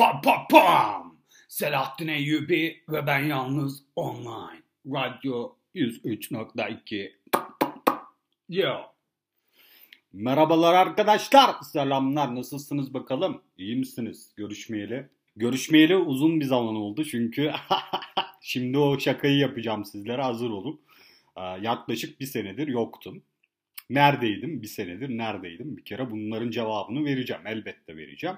Pam 0.00 0.20
pam 0.20 0.46
pam. 0.50 1.16
Selahattin 1.48 2.08
Eyyubi 2.08 2.82
ve 2.88 3.06
ben 3.06 3.18
yalnız 3.18 3.82
online. 3.96 4.62
Radyo 4.86 5.52
103.2. 5.74 7.12
Yo. 8.48 8.76
Merhabalar 10.12 10.74
arkadaşlar. 10.74 11.54
Selamlar. 11.62 12.34
Nasılsınız 12.34 12.94
bakalım? 12.94 13.42
İyi 13.58 13.76
misiniz? 13.76 14.32
Görüşmeyeli. 14.36 15.08
Görüşmeyeli 15.36 15.96
uzun 15.96 16.40
bir 16.40 16.44
zaman 16.44 16.74
oldu 16.74 17.04
çünkü 17.04 17.52
şimdi 18.40 18.78
o 18.78 18.98
şakayı 18.98 19.36
yapacağım 19.38 19.84
sizlere 19.84 20.22
hazır 20.22 20.50
olun. 20.50 20.80
Ee, 21.36 21.40
yaklaşık 21.40 22.20
bir 22.20 22.26
senedir 22.26 22.68
yoktum. 22.68 23.22
Neredeydim? 23.90 24.62
Bir 24.62 24.68
senedir 24.68 25.18
neredeydim? 25.18 25.76
Bir 25.76 25.84
kere 25.84 26.10
bunların 26.10 26.50
cevabını 26.50 27.04
vereceğim. 27.04 27.42
Elbette 27.46 27.96
vereceğim. 27.96 28.36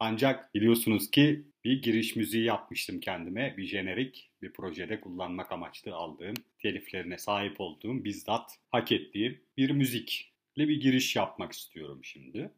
Ancak 0.00 0.54
biliyorsunuz 0.54 1.10
ki 1.10 1.44
bir 1.64 1.82
giriş 1.82 2.16
müziği 2.16 2.44
yapmıştım 2.44 3.00
kendime. 3.00 3.56
Bir 3.56 3.66
jenerik 3.66 4.30
bir 4.42 4.52
projede 4.52 5.00
kullanmak 5.00 5.52
amaçlı 5.52 5.94
aldığım, 5.94 6.34
teliflerine 6.58 7.18
sahip 7.18 7.60
olduğum, 7.60 8.04
bizzat 8.04 8.58
hak 8.70 8.92
ettiğim 8.92 9.40
bir 9.56 9.70
müzikle 9.70 10.68
bir 10.68 10.80
giriş 10.80 11.16
yapmak 11.16 11.52
istiyorum 11.52 12.00
şimdi. 12.04 12.50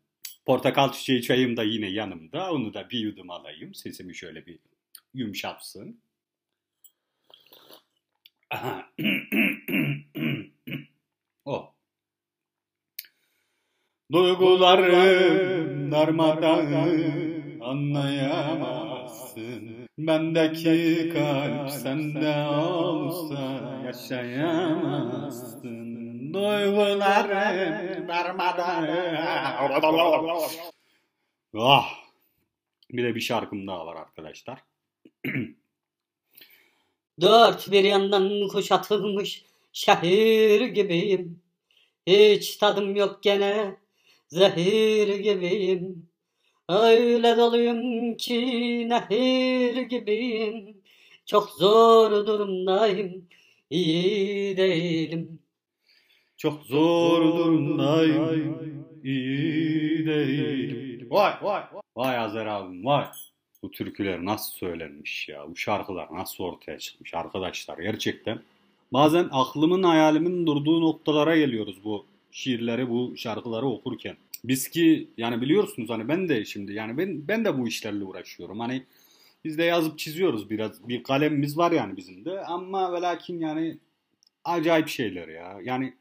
Portakal 0.46 0.92
çiçeği 0.92 1.22
çayım 1.22 1.56
da 1.56 1.62
yine 1.62 1.90
yanımda. 1.90 2.52
Onu 2.52 2.74
da 2.74 2.90
bir 2.90 2.98
yudum 2.98 3.30
alayım. 3.30 3.74
Sesimi 3.74 4.16
şöyle 4.16 4.46
bir 4.46 4.58
yumuşatsın. 5.14 6.00
oh. 11.44 11.74
Duygularım 14.12 15.92
darmadan 15.92 16.72
anlayamazsın 17.60 19.86
Bendeki 19.98 21.10
kalp 21.12 21.70
sende 21.70 22.46
olsa 22.48 23.60
yaşayamazsın 23.86 26.34
Duygularım 26.34 28.08
darmadan 28.08 28.86
Ah! 31.58 31.88
Bir 32.90 33.04
de 33.04 33.14
bir 33.14 33.20
şarkım 33.20 33.66
daha 33.66 33.86
var 33.86 33.96
arkadaşlar. 33.96 34.58
Dört 37.20 37.72
bir 37.72 37.84
yandan 37.84 38.48
kuşatılmış 38.48 39.44
şehir 39.72 40.60
gibiyim. 40.60 41.42
Hiç 42.06 42.56
tadım 42.56 42.96
yok 42.96 43.22
gene 43.22 43.76
zehir 44.30 45.18
gibiyim. 45.18 46.10
Öyle 46.68 47.36
doluyum 47.36 48.16
ki 48.16 48.38
nehir 48.88 49.82
gibiyim. 49.82 50.76
Çok 51.26 51.50
zor 51.50 52.26
durumdayım, 52.26 53.28
iyi 53.70 54.56
değilim. 54.56 55.38
Çok 56.36 56.62
zor 56.62 57.38
durumdayım, 57.38 58.58
iyi 59.04 60.06
değilim. 60.06 61.10
Vay 61.10 61.32
vay 61.42 61.62
vay 61.96 62.18
Azer 62.18 62.46
abim 62.46 62.86
vay. 62.86 63.06
Bu 63.62 63.70
türküler 63.70 64.24
nasıl 64.24 64.52
söylenmiş 64.52 65.28
ya? 65.28 65.50
Bu 65.50 65.56
şarkılar 65.56 66.08
nasıl 66.12 66.44
ortaya 66.44 66.78
çıkmış 66.78 67.14
arkadaşlar 67.14 67.78
gerçekten. 67.78 68.42
Bazen 68.92 69.28
aklımın 69.32 69.82
hayalimin 69.82 70.46
durduğu 70.46 70.80
noktalara 70.80 71.36
geliyoruz 71.36 71.84
bu 71.84 72.06
şiirleri, 72.30 72.90
bu 72.90 73.14
şarkıları 73.16 73.66
okurken. 73.66 74.16
Biz 74.44 74.68
ki 74.68 75.08
yani 75.16 75.40
biliyorsunuz 75.40 75.90
hani 75.90 76.08
ben 76.08 76.28
de 76.28 76.44
şimdi 76.44 76.72
yani 76.72 76.98
ben 76.98 77.28
ben 77.28 77.44
de 77.44 77.58
bu 77.58 77.68
işlerle 77.68 78.04
uğraşıyorum. 78.04 78.60
Hani 78.60 78.82
biz 79.44 79.58
de 79.58 79.64
yazıp 79.64 79.98
çiziyoruz 79.98 80.50
biraz. 80.50 80.88
Bir 80.88 81.02
kalemimiz 81.02 81.58
var 81.58 81.72
yani 81.72 81.96
bizim 81.96 82.24
de 82.24 82.40
ama 82.40 82.92
ve 82.92 83.00
lakin 83.00 83.40
yani 83.40 83.78
acayip 84.44 84.88
şeyler 84.88 85.28
ya. 85.28 85.58
Yani 85.64 85.94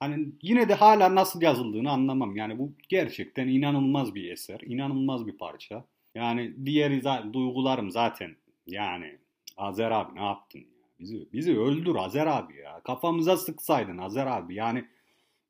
hani 0.00 0.28
yine 0.42 0.68
de 0.68 0.74
hala 0.74 1.14
nasıl 1.14 1.42
yazıldığını 1.42 1.90
anlamam. 1.90 2.36
Yani 2.36 2.58
bu 2.58 2.72
gerçekten 2.88 3.48
inanılmaz 3.48 4.14
bir 4.14 4.30
eser, 4.30 4.60
inanılmaz 4.60 5.26
bir 5.26 5.38
parça. 5.38 5.84
Yani 6.14 6.54
diğer 6.64 7.04
duygularım 7.32 7.90
zaten 7.90 8.36
yani 8.66 9.18
Azer 9.56 9.90
abi 9.90 10.14
ne 10.14 10.24
yaptın? 10.24 10.64
Bizi, 11.00 11.32
bizi 11.32 11.58
öldür 11.58 11.96
Azer 11.96 12.26
abi 12.26 12.56
ya. 12.56 12.80
Kafamıza 12.84 13.36
sıksaydın 13.36 13.98
Azer 13.98 14.26
abi. 14.26 14.54
Yani 14.54 14.84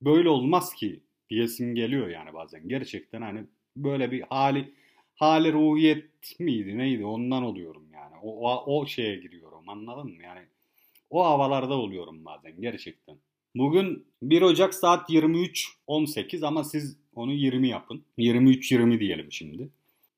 böyle 0.05 0.29
olmaz 0.29 0.75
ki 0.75 1.01
diyesim 1.31 1.75
geliyor 1.75 2.09
yani 2.09 2.35
bazen. 2.35 2.69
Gerçekten 2.69 3.23
hani 3.23 3.45
böyle 3.77 4.11
bir 4.11 4.23
hali 4.23 4.73
hali 5.15 5.53
ruhiyet 5.53 6.05
miydi 6.39 6.79
neydi 6.79 7.05
ondan 7.05 7.43
oluyorum 7.43 7.87
yani. 7.95 8.15
O, 8.23 8.51
o, 8.51 8.81
o 8.81 8.87
şeye 8.87 9.17
giriyorum 9.17 9.69
anladın 9.69 10.11
mı? 10.11 10.23
Yani 10.23 10.41
o 11.11 11.25
havalarda 11.25 11.75
oluyorum 11.75 12.25
bazen 12.25 12.61
gerçekten. 12.61 13.17
Bugün 13.55 14.07
1 14.23 14.43
Ocak 14.43 14.75
saat 14.75 15.11
23.18 15.11 16.47
ama 16.47 16.65
siz 16.65 16.97
onu 17.15 17.33
20 17.33 17.69
yapın. 17.69 18.05
23-20 18.19 19.01
diyelim 19.01 19.33
şimdi. 19.33 19.69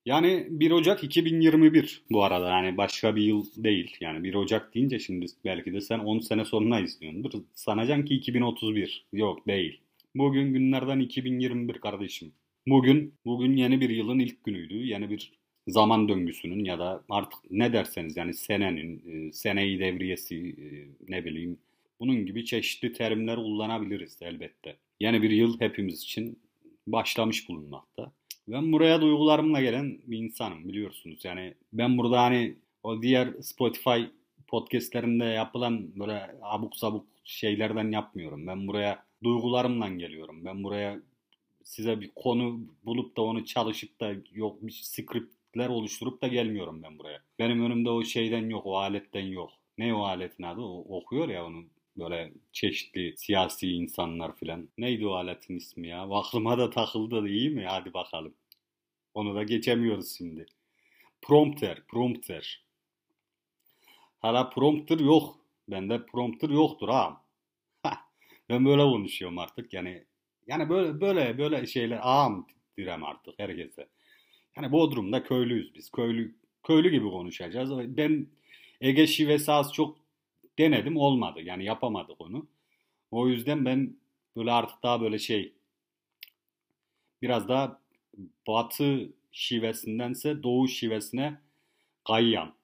Yani 0.05 0.47
1 0.49 0.71
Ocak 0.71 1.03
2021 1.03 2.03
bu 2.11 2.23
arada 2.23 2.49
yani 2.49 2.77
başka 2.77 3.15
bir 3.15 3.21
yıl 3.21 3.45
değil. 3.57 3.97
Yani 4.01 4.23
1 4.23 4.33
Ocak 4.33 4.75
deyince 4.75 4.99
şimdi 4.99 5.25
belki 5.45 5.73
de 5.73 5.81
sen 5.81 5.99
10 5.99 6.19
sene 6.19 6.45
sonra 6.45 6.79
izliyordur. 6.79 7.31
Sanacaksın 7.53 8.05
ki 8.05 8.15
2031. 8.15 9.05
Yok 9.13 9.47
değil. 9.47 9.79
Bugün 10.15 10.53
günlerden 10.53 10.99
2021 10.99 11.73
kardeşim. 11.73 12.31
Bugün 12.67 13.13
bugün 13.25 13.57
yeni 13.57 13.81
bir 13.81 13.89
yılın 13.89 14.19
ilk 14.19 14.43
günüydü. 14.43 14.85
Yeni 14.85 15.09
bir 15.09 15.31
zaman 15.67 16.09
döngüsünün 16.09 16.65
ya 16.65 16.79
da 16.79 17.03
artık 17.09 17.39
ne 17.51 17.73
derseniz 17.73 18.17
yani 18.17 18.33
senenin, 18.33 19.27
e, 19.27 19.31
seneyi 19.33 19.79
devriyesi 19.79 20.35
e, 20.35 20.67
ne 21.11 21.25
bileyim 21.25 21.57
bunun 21.99 22.25
gibi 22.25 22.45
çeşitli 22.45 22.93
terimler 22.93 23.35
kullanabiliriz 23.35 24.17
elbette. 24.21 24.77
Yeni 24.99 25.21
bir 25.21 25.29
yıl 25.29 25.59
hepimiz 25.59 26.03
için 26.03 26.39
başlamış 26.87 27.49
bulunmakta. 27.49 28.11
Ben 28.47 28.71
buraya 28.71 29.01
duygularımla 29.01 29.61
gelen 29.61 29.99
bir 30.07 30.17
insanım 30.17 30.67
biliyorsunuz. 30.69 31.25
Yani 31.25 31.53
ben 31.73 31.97
burada 31.97 32.21
hani 32.21 32.55
o 32.83 33.01
diğer 33.01 33.33
Spotify 33.41 34.01
podcastlerinde 34.47 35.25
yapılan 35.25 35.99
böyle 35.99 36.35
abuk 36.41 36.75
sabuk 36.75 37.05
şeylerden 37.23 37.91
yapmıyorum. 37.91 38.47
Ben 38.47 38.67
buraya 38.67 39.03
duygularımla 39.23 39.89
geliyorum. 39.89 40.45
Ben 40.45 40.63
buraya 40.63 40.99
size 41.63 42.01
bir 42.01 42.11
konu 42.15 42.59
bulup 42.85 43.17
da 43.17 43.21
onu 43.21 43.45
çalışıp 43.45 43.99
da 44.01 44.13
yok 44.33 44.61
bir 44.61 44.71
skriptler 44.71 45.69
oluşturup 45.69 46.21
da 46.21 46.27
gelmiyorum 46.27 46.83
ben 46.83 46.99
buraya. 46.99 47.21
Benim 47.39 47.65
önümde 47.65 47.89
o 47.89 48.03
şeyden 48.03 48.49
yok, 48.49 48.65
o 48.65 48.77
aletten 48.77 49.25
yok. 49.25 49.49
Ne 49.77 49.93
o 49.93 50.03
aletin 50.03 50.43
adı? 50.43 50.61
O, 50.61 50.97
okuyor 50.97 51.29
ya 51.29 51.45
onu 51.45 51.63
böyle 51.97 52.33
çeşitli 52.51 53.13
siyasi 53.17 53.71
insanlar 53.71 54.35
filan. 54.35 54.69
Neydi 54.77 55.07
o 55.07 55.13
aletin 55.13 55.55
ismi 55.55 55.87
ya? 55.87 56.01
Aklıma 56.01 56.57
da 56.57 56.69
takıldı 56.69 57.23
da 57.23 57.27
iyi 57.27 57.49
mi? 57.49 57.65
Hadi 57.65 57.93
bakalım. 57.93 58.33
Onu 59.13 59.35
da 59.35 59.43
geçemiyoruz 59.43 60.17
şimdi. 60.17 60.45
Prompter, 61.21 61.87
prompter. 61.87 62.65
Hala 64.19 64.49
prompter 64.49 64.99
yok. 64.99 65.39
Bende 65.67 66.05
prompter 66.05 66.49
yoktur 66.49 66.89
ha. 66.89 67.21
ben 68.49 68.65
böyle 68.65 68.81
konuşuyorum 68.81 69.39
artık. 69.39 69.73
Yani 69.73 70.05
yani 70.47 70.69
böyle 70.69 71.01
böyle 71.01 71.37
böyle 71.37 71.67
şeyler 71.67 71.99
ağam 72.01 72.47
direm 72.77 73.03
artık 73.03 73.39
herkese. 73.39 73.87
Yani 74.57 74.71
Bodrum'da 74.71 75.23
köylüyüz 75.23 75.75
biz. 75.75 75.89
Köylü 75.89 76.35
köylü 76.63 76.91
gibi 76.91 77.09
konuşacağız. 77.09 77.97
Ben 77.97 78.27
Ege 78.81 79.07
şivesi 79.07 79.51
az 79.51 79.73
çok 79.73 80.04
denedim 80.59 80.97
olmadı. 80.97 81.41
Yani 81.41 81.65
yapamadık 81.65 82.21
onu. 82.21 82.47
O 83.11 83.27
yüzden 83.27 83.65
ben 83.65 83.97
böyle 84.35 84.51
artık 84.51 84.83
daha 84.83 85.01
böyle 85.01 85.19
şey 85.19 85.53
biraz 87.21 87.47
daha 87.47 87.81
batı 88.47 89.13
şivesindense 89.31 90.43
doğu 90.43 90.67
şivesine 90.67 91.37
kayyam. 92.07 92.55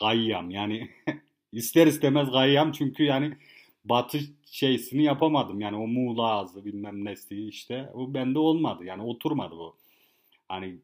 Kayyam 0.00 0.50
yani 0.50 0.90
ister 1.52 1.86
istemez 1.86 2.30
kayyam 2.30 2.72
çünkü 2.72 3.04
yani 3.04 3.36
batı 3.84 4.18
şeysini 4.50 5.02
yapamadım. 5.02 5.60
Yani 5.60 5.76
o 5.76 5.86
Muğla 5.86 6.26
ağzı 6.30 6.64
bilmem 6.64 7.04
nesi 7.04 7.48
işte. 7.48 7.90
O 7.94 8.14
bende 8.14 8.38
olmadı. 8.38 8.84
Yani 8.84 9.02
oturmadı 9.02 9.56
bu. 9.56 9.76
Hani 10.48 10.78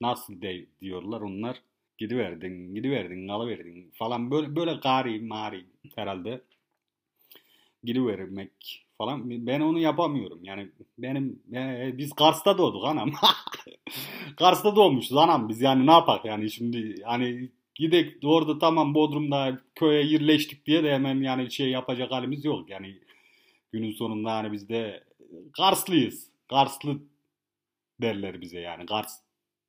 nasıl 0.00 0.42
de, 0.42 0.66
diyorlar 0.80 1.20
onlar 1.20 1.62
gidiverdin, 1.98 2.74
gidiverdin, 2.74 3.28
alıverdin 3.28 3.90
falan 3.94 4.30
böyle 4.30 4.56
böyle 4.56 4.74
gari 4.74 5.20
mari 5.20 5.66
herhalde 5.94 6.40
gidivermek 7.84 8.86
falan. 8.98 9.46
Ben 9.46 9.60
onu 9.60 9.78
yapamıyorum. 9.78 10.44
Yani 10.44 10.68
benim 10.98 11.42
e, 11.54 11.94
biz 11.98 12.12
Kars'ta 12.12 12.58
doğduk 12.58 12.84
anam. 12.84 13.12
Kars'ta 14.36 14.76
doğmuşuz 14.76 15.16
anam 15.16 15.48
biz 15.48 15.60
yani 15.60 15.86
ne 15.86 15.92
yapak 15.92 16.24
yani 16.24 16.50
şimdi 16.50 17.02
hani 17.02 17.50
gidek 17.74 18.24
orada 18.24 18.58
tamam 18.58 18.94
Bodrum'da 18.94 19.60
köye 19.74 20.02
yerleştik 20.02 20.66
diye 20.66 20.84
de 20.84 20.94
hemen 20.94 21.22
yani 21.22 21.50
şey 21.50 21.70
yapacak 21.70 22.10
halimiz 22.10 22.44
yok. 22.44 22.70
Yani 22.70 22.98
günün 23.72 23.92
sonunda 23.92 24.32
hani 24.32 24.52
biz 24.52 24.68
de 24.68 25.04
Karslıyız. 25.56 26.30
Karslı 26.48 26.98
derler 28.00 28.40
bize 28.40 28.60
yani. 28.60 28.86
Kars 28.86 29.18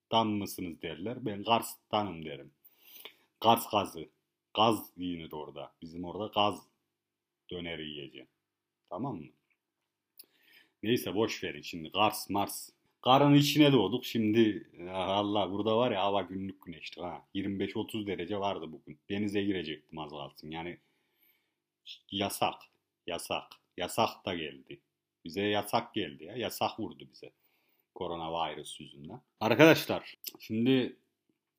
Kars'tan 0.10 0.28
mısınız 0.28 0.82
derler. 0.82 1.26
Ben 1.26 1.44
Kars'tanım 1.44 2.26
derim. 2.26 2.52
Kars 3.40 3.70
gazı. 3.72 4.10
Gaz 4.54 4.92
yenir 4.98 5.32
orada. 5.32 5.72
Bizim 5.82 6.06
orada 6.06 6.32
gaz 6.36 6.68
döneri 7.52 7.88
yiyeceğim. 7.88 8.28
Tamam 8.90 9.16
mı? 9.16 9.28
Neyse 10.84 11.16
boş 11.16 11.44
verin 11.44 11.62
şimdi. 11.62 11.92
Kars, 11.92 12.30
Mars. 12.30 12.70
Karın 13.02 13.34
içine 13.34 13.74
doğduk. 13.74 14.06
Şimdi 14.06 14.70
Allah 14.92 15.52
burada 15.52 15.78
var 15.78 15.92
ya 15.92 16.02
hava 16.02 16.22
günlük 16.22 16.62
güneşti. 16.66 17.02
Ha. 17.02 17.26
25-30 17.36 18.08
derece 18.08 18.40
vardı 18.40 18.72
bugün. 18.72 19.00
Denize 19.10 19.44
girecektim 19.44 20.00
az 20.00 20.10
kalsın. 20.10 20.52
Yani 20.52 20.78
yasak. 22.12 22.62
Yasak. 23.08 23.44
Yasak 23.78 24.26
da 24.26 24.36
geldi. 24.36 24.80
Bize 25.26 25.42
yasak 25.42 25.94
geldi 25.94 26.24
ya. 26.24 26.36
Yasak 26.36 26.80
vurdu 26.80 27.08
bize. 27.14 27.32
Koronavirüs 27.96 28.80
yüzünden. 28.80 29.22
Arkadaşlar 29.40 30.16
şimdi 30.40 30.96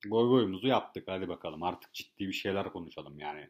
goy 0.07 0.29
goyumuzu 0.29 0.67
yaptık. 0.67 1.03
Hadi 1.07 1.29
bakalım 1.29 1.63
artık 1.63 1.93
ciddi 1.93 2.27
bir 2.27 2.33
şeyler 2.33 2.69
konuşalım 2.69 3.19
yani. 3.19 3.47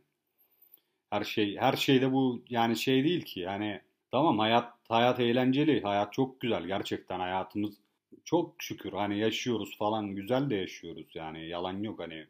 Her 1.10 1.24
şey 1.24 1.58
her 1.58 1.74
şeyde 1.74 2.12
bu 2.12 2.44
yani 2.50 2.78
şey 2.78 3.04
değil 3.04 3.22
ki 3.22 3.40
yani 3.40 3.82
tamam 4.12 4.40
hayat 4.40 4.74
hayat 4.90 5.20
eğlenceli. 5.20 5.82
Hayat 5.82 6.14
çok 6.14 6.42
güzel 6.42 6.64
gerçekten 6.64 7.20
hayatımız 7.20 7.78
çok 8.26 8.56
şükür 8.58 8.94
hani 8.94 9.20
yaşıyoruz 9.20 9.78
falan 9.78 10.16
güzel 10.16 10.50
de 10.50 10.56
yaşıyoruz 10.56 11.08
yani 11.14 11.48
yalan 11.48 11.84
yok 11.84 12.00
hani 12.00 12.28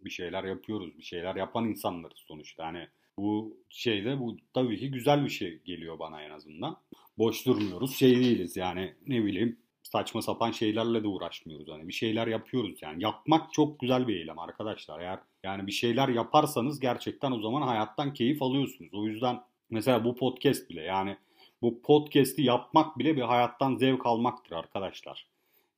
bir 0.00 0.10
şeyler 0.10 0.44
yapıyoruz 0.44 0.98
bir 0.98 1.02
şeyler 1.02 1.36
yapan 1.36 1.68
insanlarız 1.68 2.18
sonuçta 2.18 2.66
hani 2.66 2.88
bu 3.18 3.56
şeyde 3.70 4.20
bu 4.20 4.36
tabii 4.54 4.78
ki 4.78 4.90
güzel 4.90 5.24
bir 5.24 5.30
şey 5.30 5.58
geliyor 5.64 5.98
bana 5.98 6.22
en 6.22 6.30
azından. 6.30 6.76
Boş 7.18 7.46
durmuyoruz 7.46 7.96
şey 7.96 8.16
değiliz 8.16 8.56
yani 8.56 8.94
ne 9.06 9.24
bileyim 9.24 9.58
saçma 9.92 10.22
sapan 10.22 10.50
şeylerle 10.50 11.02
de 11.02 11.08
uğraşmıyoruz. 11.08 11.68
Hani 11.68 11.88
bir 11.88 11.92
şeyler 11.92 12.26
yapıyoruz 12.26 12.82
yani. 12.82 13.02
Yapmak 13.02 13.52
çok 13.52 13.80
güzel 13.80 14.08
bir 14.08 14.16
eylem 14.16 14.38
arkadaşlar. 14.38 15.00
Eğer 15.00 15.18
yani 15.44 15.66
bir 15.66 15.72
şeyler 15.72 16.08
yaparsanız 16.08 16.80
gerçekten 16.80 17.32
o 17.32 17.40
zaman 17.40 17.62
hayattan 17.62 18.14
keyif 18.14 18.42
alıyorsunuz. 18.42 18.94
O 18.94 19.06
yüzden 19.06 19.40
mesela 19.70 20.04
bu 20.04 20.16
podcast 20.16 20.70
bile 20.70 20.82
yani 20.82 21.16
bu 21.62 21.82
podcast'i 21.82 22.42
yapmak 22.42 22.98
bile 22.98 23.16
bir 23.16 23.22
hayattan 23.22 23.76
zevk 23.76 24.06
almaktır 24.06 24.56
arkadaşlar. 24.56 25.26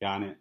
Yani 0.01 0.35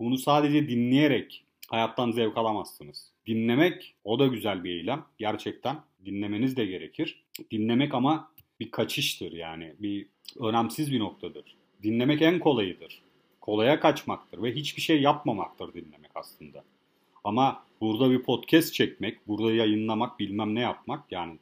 bunu 0.00 0.18
sadece 0.18 0.68
dinleyerek 0.68 1.44
hayattan 1.68 2.10
zevk 2.10 2.36
alamazsınız. 2.36 3.12
Dinlemek 3.26 3.94
o 4.04 4.18
da 4.18 4.26
güzel 4.26 4.64
bir 4.64 4.70
eylem. 4.70 5.04
Gerçekten 5.18 5.76
dinlemeniz 6.04 6.56
de 6.56 6.66
gerekir. 6.66 7.24
Dinlemek 7.50 7.94
ama 7.94 8.32
bir 8.60 8.70
kaçıştır 8.70 9.32
yani. 9.32 9.74
Bir 9.78 10.06
önemsiz 10.40 10.92
bir 10.92 11.00
noktadır. 11.00 11.56
Dinlemek 11.82 12.22
en 12.22 12.38
kolayıdır. 12.38 13.01
Kolaya 13.42 13.80
kaçmaktır 13.80 14.42
ve 14.42 14.54
hiçbir 14.54 14.82
şey 14.82 15.02
yapmamaktır 15.02 15.74
dinlemek 15.74 16.10
aslında. 16.14 16.64
Ama 17.24 17.64
burada 17.80 18.10
bir 18.10 18.22
podcast 18.22 18.74
çekmek, 18.74 19.28
burada 19.28 19.52
yayınlamak, 19.52 20.18
bilmem 20.18 20.54
ne 20.54 20.60
yapmak 20.60 21.12
yani 21.12 21.38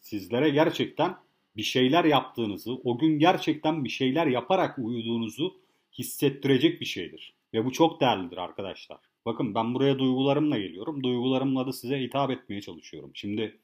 sizlere 0.00 0.50
gerçekten 0.50 1.16
bir 1.56 1.62
şeyler 1.62 2.04
yaptığınızı, 2.04 2.72
o 2.72 2.98
gün 2.98 3.18
gerçekten 3.18 3.84
bir 3.84 3.88
şeyler 3.88 4.26
yaparak 4.26 4.78
uyuduğunuzu 4.78 5.54
hissettirecek 5.98 6.80
bir 6.80 6.86
şeydir. 6.86 7.34
Ve 7.54 7.64
bu 7.64 7.72
çok 7.72 8.00
değerlidir 8.00 8.36
arkadaşlar. 8.36 8.98
Bakın 9.26 9.54
ben 9.54 9.74
buraya 9.74 9.98
duygularımla 9.98 10.58
geliyorum. 10.58 11.02
Duygularımla 11.02 11.66
da 11.66 11.72
size 11.72 12.00
hitap 12.00 12.30
etmeye 12.30 12.60
çalışıyorum. 12.60 13.10
Şimdi 13.14 13.58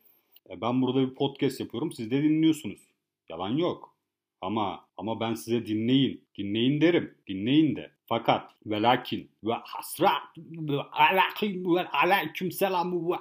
e, 0.51 0.61
ben 0.61 0.83
burada 0.83 1.01
bir 1.01 1.15
podcast 1.15 1.61
yapıyorum. 1.61 1.93
Siz 1.93 2.11
de 2.11 2.23
dinliyorsunuz. 2.23 2.81
Yalan 3.29 3.57
yok. 3.57 3.95
Ama 4.41 4.85
ama 4.97 5.21
ben 5.21 5.35
size 5.35 5.67
dinleyin. 5.67 6.25
Dinleyin 6.39 6.81
derim. 6.81 7.15
Dinleyin 7.27 7.77
de. 7.77 7.91
Fakat 8.07 8.51
ve 8.67 8.83
lakin 8.83 9.31
ve 9.45 9.53
hasrat 9.53 10.39
ve 10.39 10.83
alakim 10.83 11.77
ve 11.77 11.89
aleyküm 11.89 12.53
selam 12.53 13.11
ve 13.11 13.15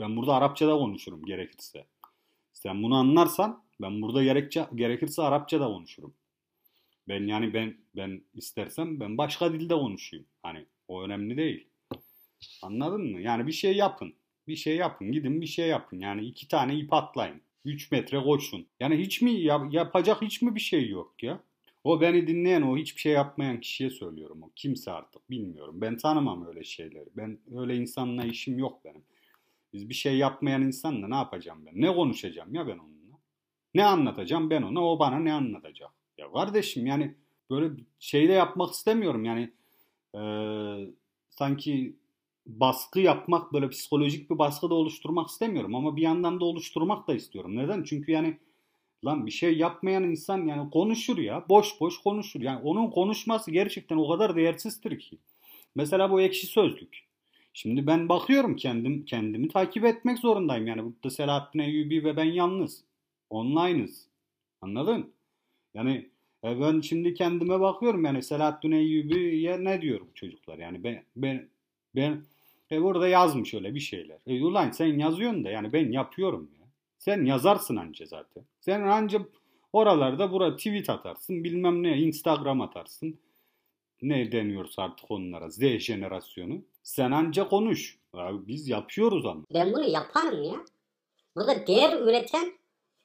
ben 0.00 0.16
burada 0.16 0.34
Arapça 0.34 0.68
da 0.68 0.78
konuşurum 0.78 1.24
gerekirse. 1.24 1.86
Sen 2.52 2.82
bunu 2.82 2.94
anlarsan 2.96 3.64
ben 3.80 4.02
burada 4.02 4.24
gerekçe, 4.24 4.66
gerekirse 4.74 5.22
Arapça 5.22 5.60
da 5.60 5.66
konuşurum. 5.66 6.14
Ben 7.08 7.26
yani 7.26 7.54
ben 7.54 7.76
ben 7.96 8.22
istersem 8.34 9.00
ben 9.00 9.18
başka 9.18 9.52
dilde 9.52 9.74
konuşayım. 9.74 10.26
Hani 10.42 10.66
o 10.88 11.02
önemli 11.02 11.36
değil. 11.36 11.68
Anladın 12.62 13.12
mı? 13.12 13.20
Yani 13.20 13.46
bir 13.46 13.52
şey 13.52 13.76
yapın. 13.76 14.14
Bir 14.48 14.56
şey 14.56 14.76
yapın. 14.76 15.12
Gidin 15.12 15.40
bir 15.40 15.46
şey 15.46 15.68
yapın. 15.68 15.98
Yani 15.98 16.24
iki 16.24 16.48
tane 16.48 16.74
ip 16.76 16.92
atlayın. 16.92 17.40
3 17.64 17.92
metre 17.92 18.22
koşun. 18.22 18.66
Yani 18.80 18.98
hiç 18.98 19.22
mi 19.22 19.32
yap, 19.32 19.72
yapacak 19.72 20.22
hiç 20.22 20.42
mi 20.42 20.54
bir 20.54 20.60
şey 20.60 20.88
yok 20.88 21.22
ya? 21.22 21.40
O 21.84 22.00
beni 22.00 22.26
dinleyen 22.26 22.62
o 22.62 22.76
hiçbir 22.76 23.00
şey 23.00 23.12
yapmayan 23.12 23.60
kişiye 23.60 23.90
söylüyorum. 23.90 24.42
O 24.42 24.50
kimse 24.56 24.90
artık 24.90 25.30
bilmiyorum. 25.30 25.80
Ben 25.80 25.96
tanımam 25.96 26.46
öyle 26.46 26.64
şeyleri. 26.64 27.08
Ben 27.16 27.38
öyle 27.56 27.76
insanla 27.76 28.24
işim 28.24 28.58
yok 28.58 28.84
benim. 28.84 29.02
Biz 29.72 29.88
bir 29.88 29.94
şey 29.94 30.16
yapmayan 30.16 30.62
insanla 30.62 31.08
ne 31.08 31.14
yapacağım 31.14 31.66
ben? 31.66 31.72
Ne 31.74 31.94
konuşacağım 31.94 32.54
ya 32.54 32.66
ben 32.66 32.78
onunla? 32.78 33.18
Ne 33.74 33.84
anlatacağım 33.84 34.50
ben 34.50 34.62
ona? 34.62 34.84
O 34.84 34.98
bana 34.98 35.18
ne 35.18 35.32
anlatacak? 35.32 35.90
Ya 36.18 36.32
kardeşim 36.32 36.86
yani 36.86 37.14
böyle 37.50 37.70
şeyde 37.98 38.32
yapmak 38.32 38.72
istemiyorum. 38.72 39.24
Yani 39.24 39.52
e, 40.14 40.20
sanki 41.30 41.96
baskı 42.60 43.00
yapmak 43.00 43.52
böyle 43.52 43.68
psikolojik 43.68 44.30
bir 44.30 44.38
baskı 44.38 44.70
da 44.70 44.74
oluşturmak 44.74 45.28
istemiyorum 45.28 45.74
ama 45.74 45.96
bir 45.96 46.02
yandan 46.02 46.40
da 46.40 46.44
oluşturmak 46.44 47.08
da 47.08 47.14
istiyorum. 47.14 47.56
Neden? 47.56 47.82
Çünkü 47.82 48.12
yani 48.12 48.38
lan 49.04 49.26
bir 49.26 49.30
şey 49.30 49.58
yapmayan 49.58 50.04
insan 50.04 50.46
yani 50.46 50.70
konuşur 50.70 51.18
ya 51.18 51.44
boş 51.48 51.80
boş 51.80 51.98
konuşur. 51.98 52.40
Yani 52.40 52.60
onun 52.62 52.90
konuşması 52.90 53.50
gerçekten 53.50 53.96
o 53.96 54.08
kadar 54.08 54.36
değersizdir 54.36 54.98
ki. 54.98 55.18
Mesela 55.74 56.10
bu 56.10 56.20
ekşi 56.20 56.46
sözlük. 56.46 56.98
Şimdi 57.52 57.86
ben 57.86 58.08
bakıyorum 58.08 58.56
kendim 58.56 59.04
kendimi 59.04 59.48
takip 59.48 59.84
etmek 59.84 60.18
zorundayım. 60.18 60.66
Yani 60.66 60.84
burada 60.84 61.10
Selahattin 61.10 61.58
Eyyubi 61.58 62.04
ve 62.04 62.16
ben 62.16 62.24
yalnız. 62.24 62.84
Online'ız. 63.30 64.06
Anladın? 64.60 65.12
Yani 65.74 66.10
e 66.44 66.60
ben 66.60 66.80
şimdi 66.80 67.14
kendime 67.14 67.60
bakıyorum 67.60 68.04
yani 68.04 68.22
Selahattin 68.22 68.72
Eyyubi'ye 68.72 69.64
ne 69.64 69.82
diyorum 69.82 70.08
çocuklar? 70.14 70.58
Yani 70.58 70.84
ben 70.84 71.04
ben 71.16 71.48
ben 71.94 72.24
e 72.72 72.82
burada 72.82 73.08
yazmış 73.08 73.54
öyle 73.54 73.74
bir 73.74 73.80
şeyler. 73.80 74.18
E 74.26 74.44
ulan 74.44 74.70
sen 74.70 74.98
yazıyorsun 74.98 75.44
da 75.44 75.50
yani 75.50 75.72
ben 75.72 75.92
yapıyorum 75.92 76.50
ya. 76.60 76.66
Sen 76.98 77.24
yazarsın 77.24 77.76
anca 77.76 78.06
zaten. 78.06 78.44
Sen 78.60 78.80
anca 78.82 79.20
oralarda 79.72 80.32
bura 80.32 80.56
tweet 80.56 80.90
atarsın 80.90 81.44
bilmem 81.44 81.82
ne 81.82 81.98
Instagram 81.98 82.60
atarsın. 82.60 83.18
Ne 84.02 84.32
deniyorsa 84.32 84.82
artık 84.82 85.10
onlara 85.10 85.50
Z 85.50 85.60
jenerasyonu. 85.60 86.62
Sen 86.82 87.10
anca 87.10 87.48
konuş. 87.48 87.98
Abi 88.12 88.46
biz 88.46 88.68
yapıyoruz 88.68 89.26
ama. 89.26 89.42
Ben 89.54 89.72
bunu 89.72 89.88
yaparım 89.88 90.42
ya. 90.42 90.56
Burada 91.36 91.66
değer 91.66 92.00
üreten 92.00 92.52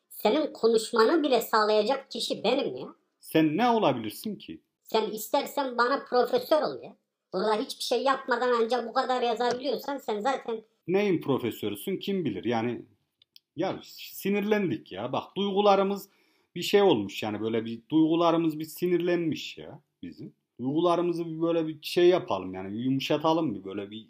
senin 0.10 0.54
konuşmanı 0.54 1.24
bile 1.24 1.42
sağlayacak 1.42 2.12
kişi 2.12 2.44
benim 2.44 2.76
ya. 2.78 2.88
Sen 3.20 3.58
ne 3.58 3.70
olabilirsin 3.70 4.36
ki? 4.36 4.62
Sen 4.84 5.12
istersen 5.12 5.78
bana 5.78 6.06
profesör 6.10 6.62
ol 6.62 6.84
ya. 6.84 6.96
Burada 7.34 7.56
hiçbir 7.56 7.84
şey 7.84 8.04
yapmadan 8.04 8.52
ancak 8.62 8.88
bu 8.88 8.94
kadar 8.94 9.22
yazabiliyorsan 9.22 9.98
sen 9.98 10.20
zaten... 10.20 10.62
Neyin 10.88 11.22
profesörüsün 11.22 11.98
kim 11.98 12.26
bilir 12.26 12.44
yani 12.44 12.82
ya 13.56 13.80
sinirlendik 13.84 14.92
ya 14.92 15.14
bak 15.14 15.36
duygularımız 15.38 16.10
bir 16.56 16.62
şey 16.62 16.82
olmuş 16.82 17.24
yani 17.24 17.42
böyle 17.42 17.66
bir 17.66 17.82
duygularımız 17.90 18.60
bir 18.60 18.66
sinirlenmiş 18.66 19.58
ya 19.58 19.80
bizim. 20.04 20.34
Duygularımızı 20.60 21.26
bir 21.26 21.42
böyle 21.42 21.68
bir 21.68 21.78
şey 21.82 22.08
yapalım 22.08 22.54
yani 22.54 22.82
yumuşatalım 22.82 23.56
bir 23.56 23.64
böyle 23.64 23.92
bir 23.92 24.08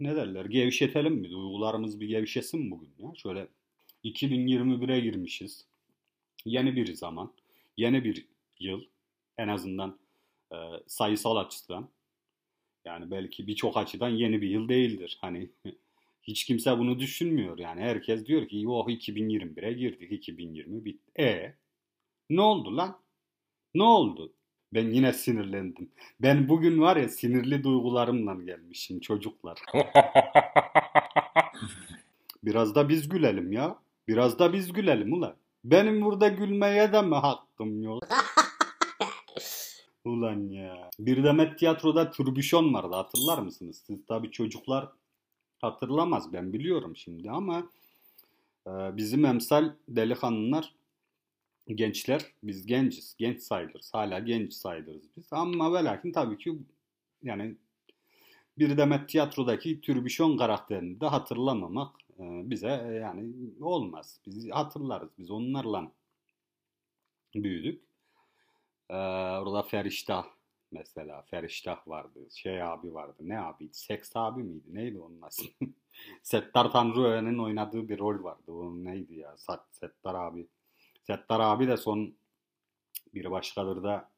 ne 0.00 0.16
derler 0.16 0.44
gevşetelim 0.44 1.14
mi? 1.14 1.30
Duygularımız 1.30 2.00
bir 2.00 2.08
gevşesin 2.08 2.70
bugün 2.70 2.90
ya. 2.98 3.12
Şöyle 3.14 3.48
2021'e 4.04 5.00
girmişiz. 5.00 5.64
Yeni 6.44 6.76
bir 6.76 6.94
zaman, 6.94 7.32
yeni 7.76 8.04
bir 8.04 8.26
yıl 8.58 8.82
en 9.38 9.48
azından 9.48 9.98
e, 10.52 10.56
sayısal 10.86 11.36
açıdan. 11.36 11.88
Yani 12.84 13.10
belki 13.10 13.46
birçok 13.46 13.76
açıdan 13.76 14.08
yeni 14.08 14.42
bir 14.42 14.48
yıl 14.48 14.68
değildir. 14.68 15.18
Hani 15.20 15.50
hiç 16.22 16.44
kimse 16.44 16.78
bunu 16.78 16.98
düşünmüyor. 16.98 17.58
Yani 17.58 17.80
herkes 17.80 18.26
diyor 18.26 18.48
ki 18.48 18.64
oh 18.68 18.88
2021'e 18.88 19.72
girdik 19.72 20.12
2020 20.12 20.84
bitti. 20.84 21.22
E 21.22 21.54
ne 22.30 22.40
oldu 22.40 22.76
lan? 22.76 22.98
Ne 23.74 23.82
oldu? 23.82 24.32
Ben 24.74 24.90
yine 24.90 25.12
sinirlendim. 25.12 25.90
Ben 26.20 26.48
bugün 26.48 26.80
var 26.80 26.96
ya 26.96 27.08
sinirli 27.08 27.64
duygularımla 27.64 28.34
gelmişim 28.34 29.00
çocuklar. 29.00 29.58
Biraz 32.44 32.74
da 32.74 32.88
biz 32.88 33.08
gülelim 33.08 33.52
ya. 33.52 33.78
Biraz 34.08 34.38
da 34.38 34.52
biz 34.52 34.72
gülelim 34.72 35.12
ulan. 35.12 35.36
Benim 35.64 36.02
burada 36.02 36.28
gülmeye 36.28 36.92
de 36.92 37.02
mi 37.02 37.14
hakkım 37.14 37.82
yok? 37.82 38.02
Ulan 40.04 40.48
ya. 40.48 40.90
Bir 40.98 41.24
Demet 41.24 41.58
Tiyatro'da 41.58 42.10
türbüşon 42.10 42.74
vardı 42.74 42.94
hatırlar 42.94 43.38
mısınız? 43.38 43.82
Siz 43.86 44.06
tabii 44.06 44.30
çocuklar 44.30 44.88
hatırlamaz 45.60 46.32
ben 46.32 46.52
biliyorum 46.52 46.96
şimdi 46.96 47.30
ama 47.30 47.70
e, 48.66 48.70
bizim 48.70 49.24
emsal 49.24 49.72
delikanlılar 49.88 50.74
gençler 51.66 52.22
biz 52.42 52.66
genciz 52.66 53.16
genç 53.18 53.42
sayılırız 53.42 53.94
hala 53.94 54.18
genç 54.18 54.52
sayılırız 54.52 55.02
biz 55.16 55.32
ama 55.32 55.74
ve 55.74 55.84
lakin 55.84 56.12
tabii 56.12 56.38
ki 56.38 56.58
yani 57.22 57.56
bir 58.58 58.76
Demet 58.76 59.08
Tiyatro'daki 59.08 59.80
türbüşon 59.80 60.36
karakterini 60.36 61.00
de 61.00 61.06
hatırlamamak 61.06 61.96
e, 62.18 62.50
bize 62.50 62.86
e, 62.88 62.92
yani 62.92 63.32
olmaz. 63.60 64.20
Biz 64.26 64.50
hatırlarız. 64.50 65.10
Biz 65.18 65.30
onlarla 65.30 65.92
büyüdük. 67.34 67.91
Ee, 68.92 68.96
orada 69.38 69.62
Feriştah 69.62 70.24
mesela. 70.70 71.22
Feriştah 71.22 71.88
vardı. 71.88 72.18
Şey 72.34 72.62
abi 72.62 72.94
vardı. 72.94 73.16
Ne 73.20 73.40
abiydi? 73.40 73.74
Seks 73.74 74.16
abi 74.16 74.42
miydi? 74.42 74.66
Neydi 74.74 74.98
onun 74.98 75.22
adı? 75.22 75.32
Settar 76.22 76.72
Tanrıören'in 76.72 77.38
oynadığı 77.38 77.88
bir 77.88 77.98
rol 77.98 78.24
vardı. 78.24 78.52
O 78.52 78.84
neydi 78.84 79.14
ya? 79.14 79.36
Settar 79.70 80.14
abi. 80.14 80.46
Settar 81.02 81.40
abi 81.40 81.68
de 81.68 81.76
son 81.76 82.14
bir 83.14 83.30
başkadır 83.30 83.82
da 83.82 84.10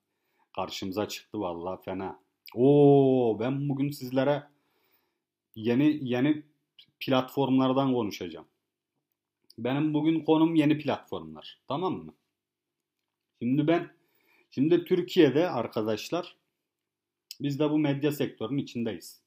karşımıza 0.57 1.09
çıktı 1.09 1.41
vallahi 1.41 1.83
fena. 1.85 2.21
Oo 2.55 3.37
ben 3.41 3.69
bugün 3.69 3.91
sizlere 3.91 4.43
yeni 5.55 5.99
yeni 6.03 6.43
platformlardan 7.01 7.95
konuşacağım. 7.95 8.47
Benim 9.59 9.95
bugün 9.95 10.25
konum 10.25 10.55
yeni 10.55 10.79
platformlar. 10.79 11.59
Tamam 11.69 11.93
mı? 11.93 12.15
Şimdi 13.43 13.67
ben 13.67 13.91
şimdi 14.55 14.85
Türkiye'de 14.85 15.51
arkadaşlar 15.51 16.37
biz 17.41 17.59
de 17.59 17.71
bu 17.71 17.79
medya 17.79 18.13
sektörünün 18.13 18.59
içindeyiz. 18.59 19.21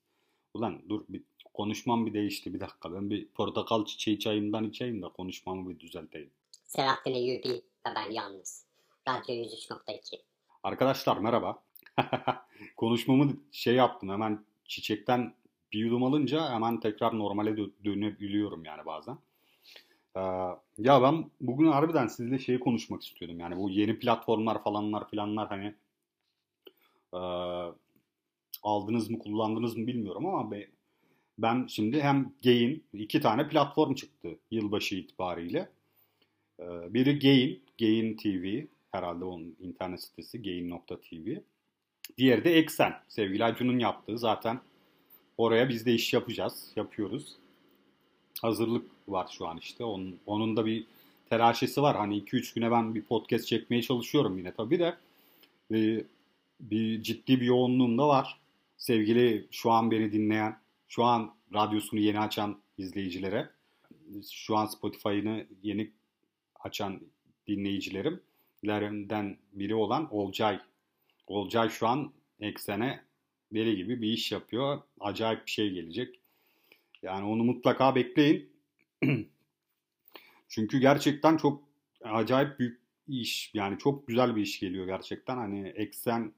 Ulan 0.53 0.81
dur 0.89 1.05
bir 1.09 1.23
konuşmam 1.53 2.05
bir 2.05 2.13
değişti 2.13 2.53
bir 2.53 2.59
dakika. 2.59 2.93
Ben 2.93 3.09
bir 3.09 3.27
portakal 3.27 3.85
çiçeği 3.85 4.19
çayımdan 4.19 4.63
içeyim 4.63 5.01
de 5.01 5.05
konuşmamı 5.09 5.69
bir 5.69 5.79
düzelteyim. 5.79 6.31
Selahattin 6.65 7.13
Eyyubi 7.13 7.49
ve 7.87 7.95
ben 7.95 8.11
yalnız. 8.11 8.65
Radyo 9.07 9.35
103.2. 9.35 10.21
Arkadaşlar 10.63 11.17
merhaba. 11.17 11.63
Konuşmamı 12.77 13.37
şey 13.51 13.75
yaptım 13.75 14.09
hemen 14.09 14.45
çiçekten 14.65 15.33
bir 15.71 15.79
yudum 15.79 16.03
alınca 16.03 16.53
hemen 16.53 16.79
tekrar 16.79 17.17
normale 17.17 17.49
dö- 17.49 17.85
dönebiliyorum 17.85 18.65
yani 18.65 18.85
bazen. 18.85 19.17
Ee, 20.17 20.21
ya 20.77 21.01
ben 21.01 21.31
bugün 21.41 21.67
harbiden 21.71 22.07
sizinle 22.07 22.39
şeyi 22.39 22.59
konuşmak 22.59 23.03
istiyordum. 23.03 23.39
Yani 23.39 23.57
bu 23.57 23.69
yeni 23.69 23.99
platformlar 23.99 24.63
falanlar 24.63 25.09
filanlar 25.09 25.47
hani 25.47 25.75
e, 27.13 27.19
aldınız 28.63 29.09
mı 29.09 29.19
kullandınız 29.19 29.77
mı 29.77 29.87
bilmiyorum 29.87 30.25
ama 30.25 30.51
be, 30.51 30.67
ben 31.37 31.65
şimdi 31.67 32.01
hem 32.01 32.33
Gain 32.43 32.83
iki 32.93 33.21
tane 33.21 33.47
platform 33.49 33.93
çıktı 33.93 34.39
yılbaşı 34.51 34.95
itibariyle. 34.95 35.69
Ee, 36.59 36.93
biri 36.93 37.19
Gain, 37.19 37.63
Gain 37.79 38.17
TV 38.17 38.65
herhalde 38.91 39.25
onun 39.25 39.55
internet 39.59 40.03
sitesi 40.03 40.41
gain.tv. 40.41 41.37
Diğeri 42.17 42.43
de 42.43 42.53
Eksen. 42.57 42.93
Sevgili 43.07 43.43
Acun'un 43.43 43.79
yaptığı 43.79 44.17
zaten 44.17 44.59
oraya 45.37 45.69
biz 45.69 45.85
de 45.85 45.93
iş 45.93 46.13
yapacağız. 46.13 46.71
Yapıyoruz. 46.75 47.37
Hazırlık 48.41 48.85
var 49.07 49.27
şu 49.37 49.47
an 49.47 49.57
işte. 49.57 49.83
Onun, 49.83 50.19
onun 50.25 50.57
da 50.57 50.65
bir 50.65 50.85
telaşesi 51.29 51.81
var. 51.81 51.97
Hani 51.97 52.17
2-3 52.23 52.55
güne 52.55 52.71
ben 52.71 52.95
bir 52.95 53.01
podcast 53.01 53.47
çekmeye 53.47 53.81
çalışıyorum 53.81 54.37
yine 54.37 54.51
tabii 54.51 54.79
de. 54.79 54.97
Ve 55.71 56.03
bir 56.59 57.03
ciddi 57.03 57.41
bir 57.41 57.45
yoğunluğum 57.45 57.97
da 57.97 58.07
var. 58.07 58.39
Sevgili 58.77 59.47
şu 59.51 59.71
an 59.71 59.91
beni 59.91 60.11
dinleyen, 60.11 60.57
şu 60.87 61.03
an 61.03 61.33
radyosunu 61.53 61.99
yeni 61.99 62.19
açan 62.19 62.57
izleyicilere, 62.77 63.49
şu 64.31 64.57
an 64.57 64.65
Spotify'ını 64.65 65.45
yeni 65.63 65.91
açan 66.59 67.01
dinleyicilerimlerinden 67.47 69.37
biri 69.53 69.75
olan 69.75 70.15
Olcay. 70.15 70.59
Olcay 71.27 71.69
şu 71.69 71.87
an 71.87 72.11
eksene 72.39 73.03
deli 73.53 73.75
gibi 73.75 74.01
bir 74.01 74.07
iş 74.07 74.31
yapıyor. 74.31 74.81
Acayip 74.99 75.45
bir 75.45 75.51
şey 75.51 75.69
gelecek. 75.69 76.19
Yani 77.01 77.25
onu 77.25 77.43
mutlaka 77.43 77.95
bekleyin. 77.95 78.49
Çünkü 80.49 80.79
gerçekten 80.79 81.37
çok 81.37 81.63
acayip 82.03 82.59
büyük 82.59 82.81
iş. 83.07 83.51
Yani 83.53 83.77
çok 83.77 84.07
güzel 84.07 84.35
bir 84.35 84.41
iş 84.41 84.59
geliyor 84.59 84.85
gerçekten. 84.85 85.37
Hani 85.37 85.67
eksen 85.67 86.33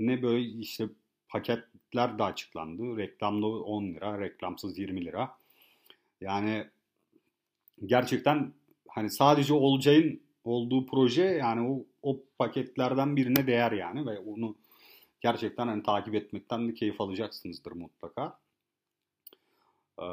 ne 0.00 0.22
böyle 0.22 0.40
işte 0.40 0.88
paketler 1.28 2.18
de 2.18 2.22
açıklandı. 2.22 2.96
Reklamlı 2.96 3.62
10 3.62 3.84
lira, 3.84 4.20
reklamsız 4.20 4.78
20 4.78 5.04
lira. 5.04 5.36
Yani 6.20 6.66
gerçekten 7.86 8.52
hani 8.88 9.10
sadece 9.10 9.54
Olcay'ın 9.54 10.20
olduğu 10.44 10.86
proje 10.86 11.24
yani 11.24 11.68
o, 11.70 11.84
o 12.02 12.22
paketlerden 12.38 13.16
birine 13.16 13.46
değer 13.46 13.72
yani 13.72 14.06
ve 14.06 14.18
onu 14.18 14.56
gerçekten 15.20 15.66
hani 15.68 15.82
takip 15.82 16.14
etmekten 16.14 16.68
de 16.68 16.74
keyif 16.74 17.00
alacaksınızdır 17.00 17.72
mutlaka. 17.72 18.38
Ee, 20.00 20.04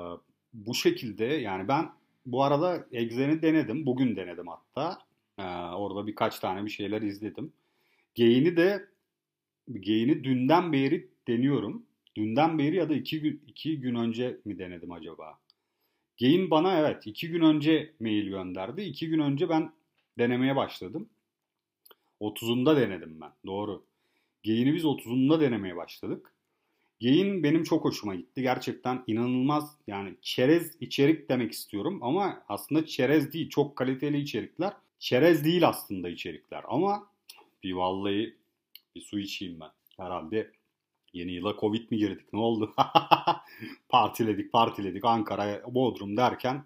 bu 0.54 0.76
şekilde 0.76 1.26
yani 1.26 1.68
ben 1.68 1.92
bu 2.26 2.44
arada 2.44 2.88
Exen'i 2.92 3.42
denedim. 3.42 3.86
Bugün 3.86 4.16
denedim 4.16 4.48
hatta. 4.48 5.00
Ee, 5.40 5.44
orada 5.76 6.08
birkaç 6.08 6.40
tane 6.40 6.66
bir 6.66 6.70
şeyler 6.70 7.02
izledim. 7.02 7.54
Gain'i 8.18 8.58
de 8.58 8.88
Gain'i 9.68 10.24
dünden 10.24 10.74
beri 10.74 11.10
deniyorum. 11.28 11.86
Dünden 12.16 12.60
beri 12.60 12.76
ya 12.76 12.90
da 12.90 12.94
iki 12.94 13.22
gün, 13.22 13.44
iki 13.48 13.80
gün 13.80 13.96
önce 13.96 14.40
mi 14.46 14.60
denedim 14.60 14.92
acaba? 14.92 15.40
Gain 16.20 16.52
bana 16.52 16.80
evet 16.80 17.08
iki 17.08 17.30
gün 17.30 17.42
önce 17.42 17.94
mail 18.00 18.28
gönderdi. 18.30 18.82
İki 18.82 19.10
gün 19.10 19.20
önce 19.20 19.50
ben 19.50 19.74
denemeye 20.18 20.56
başladım. 20.56 21.10
30'unda 22.22 22.82
denedim 22.82 23.22
ben. 23.22 23.32
Doğru. 23.46 23.86
Gain'i 24.46 24.74
biz 24.74 24.86
30'unda 24.86 25.42
denemeye 25.42 25.76
başladık. 25.76 26.33
Gain 27.02 27.44
benim 27.44 27.64
çok 27.64 27.86
hoşuma 27.86 28.16
gitti. 28.16 28.42
Gerçekten 28.42 29.04
inanılmaz 29.08 29.78
yani 29.88 30.16
çerez 30.22 30.78
içerik 30.80 31.30
demek 31.30 31.52
istiyorum 31.52 32.00
ama 32.02 32.44
aslında 32.50 32.86
çerez 32.86 33.34
değil. 33.34 33.50
Çok 33.50 33.76
kaliteli 33.76 34.20
içerikler. 34.20 34.74
Çerez 35.00 35.46
değil 35.46 35.68
aslında 35.68 36.10
içerikler 36.10 36.64
ama 36.68 37.08
bir 37.64 37.74
vallahi 37.74 38.38
bir 38.96 39.02
su 39.02 39.20
içeyim 39.20 39.60
ben. 39.60 39.72
Herhalde 39.98 40.52
yeni 41.14 41.32
yıla 41.32 41.56
Covid 41.60 41.92
mi 41.92 41.98
girdik 41.98 42.34
ne 42.34 42.40
oldu? 42.40 42.74
partiledik 43.90 44.52
partiledik 44.52 45.06
Ankara, 45.06 45.62
Bodrum 45.76 46.18
derken 46.18 46.66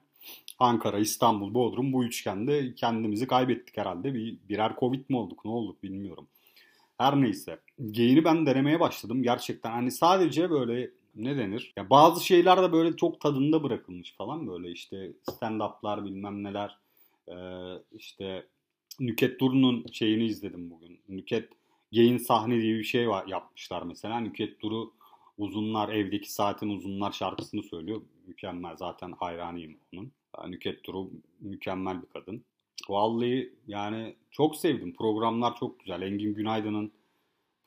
Ankara, 0.60 1.00
İstanbul, 1.00 1.54
Bodrum 1.54 1.94
bu 1.94 2.06
üçgende 2.06 2.76
kendimizi 2.76 3.28
kaybettik 3.28 3.78
herhalde. 3.78 4.14
Bir, 4.14 4.38
birer 4.50 4.74
Covid 4.80 5.10
mi 5.10 5.18
olduk 5.18 5.46
ne 5.46 5.52
olduk 5.52 5.84
bilmiyorum. 5.84 6.28
Her 6.98 7.22
neyse. 7.22 7.60
Gain'i 7.80 8.24
ben 8.24 8.46
denemeye 8.46 8.80
başladım. 8.80 9.24
Gerçekten 9.24 9.72
hani 9.72 9.92
sadece 9.92 10.50
böyle 10.50 10.92
ne 11.16 11.38
denir? 11.38 11.74
Ya 11.78 11.90
bazı 11.90 12.26
şeyler 12.26 12.64
de 12.64 12.72
böyle 12.72 12.96
çok 12.96 13.22
tadında 13.22 13.64
bırakılmış 13.64 14.16
falan 14.16 14.48
böyle 14.48 14.72
işte 14.72 15.12
stand-up'lar 15.32 16.06
bilmem 16.06 16.44
neler. 16.44 16.78
Ee, 17.28 17.34
işte 17.92 18.46
Nüket 19.00 19.40
Duru'nun 19.40 19.86
şeyini 19.92 20.26
izledim 20.26 20.70
bugün. 20.70 21.00
Nüket 21.10 21.50
Gain 21.94 22.18
sahne 22.18 22.62
diye 22.62 22.78
bir 22.78 22.84
şey 22.84 23.10
var 23.10 23.28
yapmışlar 23.28 23.82
mesela. 23.82 24.20
Nüket 24.20 24.62
Duru 24.62 24.94
uzunlar 25.38 25.90
evdeki 25.90 26.32
saatin 26.32 26.70
uzunlar 26.70 27.12
şarkısını 27.12 27.64
söylüyor. 27.64 28.02
Mükemmel 28.28 28.78
zaten 28.78 29.12
hayranıyım 29.12 29.78
onun. 29.94 30.12
Nüket 30.48 30.84
Duru 30.86 31.10
mükemmel 31.40 32.02
bir 32.02 32.08
kadın. 32.08 32.44
Vallahi 32.90 33.54
yani 33.68 34.16
çok 34.32 34.56
sevdim. 34.56 34.94
Programlar 34.94 35.56
çok 35.56 35.80
güzel. 35.80 36.02
Engin 36.02 36.34
Günaydın'ın 36.34 36.92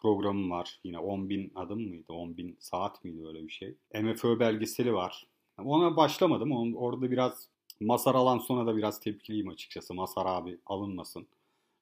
programı 0.02 0.50
var. 0.50 0.80
Yine 0.84 0.96
10.000 0.96 1.50
adım 1.54 1.88
mıydı? 1.88 2.12
10.000 2.12 2.54
saat 2.58 3.04
miydi 3.04 3.26
öyle 3.26 3.46
bir 3.46 3.52
şey. 3.52 3.74
MFÖ 4.02 4.40
belgeseli 4.40 4.94
var. 4.94 5.26
Ona 5.58 5.96
başlamadım. 5.96 6.76
Orada 6.76 7.10
biraz 7.10 7.48
Masar 7.80 8.14
alan 8.14 8.38
sonra 8.38 8.66
da 8.66 8.76
biraz 8.76 9.00
tepkiliyim 9.00 9.48
açıkçası. 9.48 9.94
Masar 9.94 10.26
abi 10.26 10.58
alınmasın. 10.66 11.26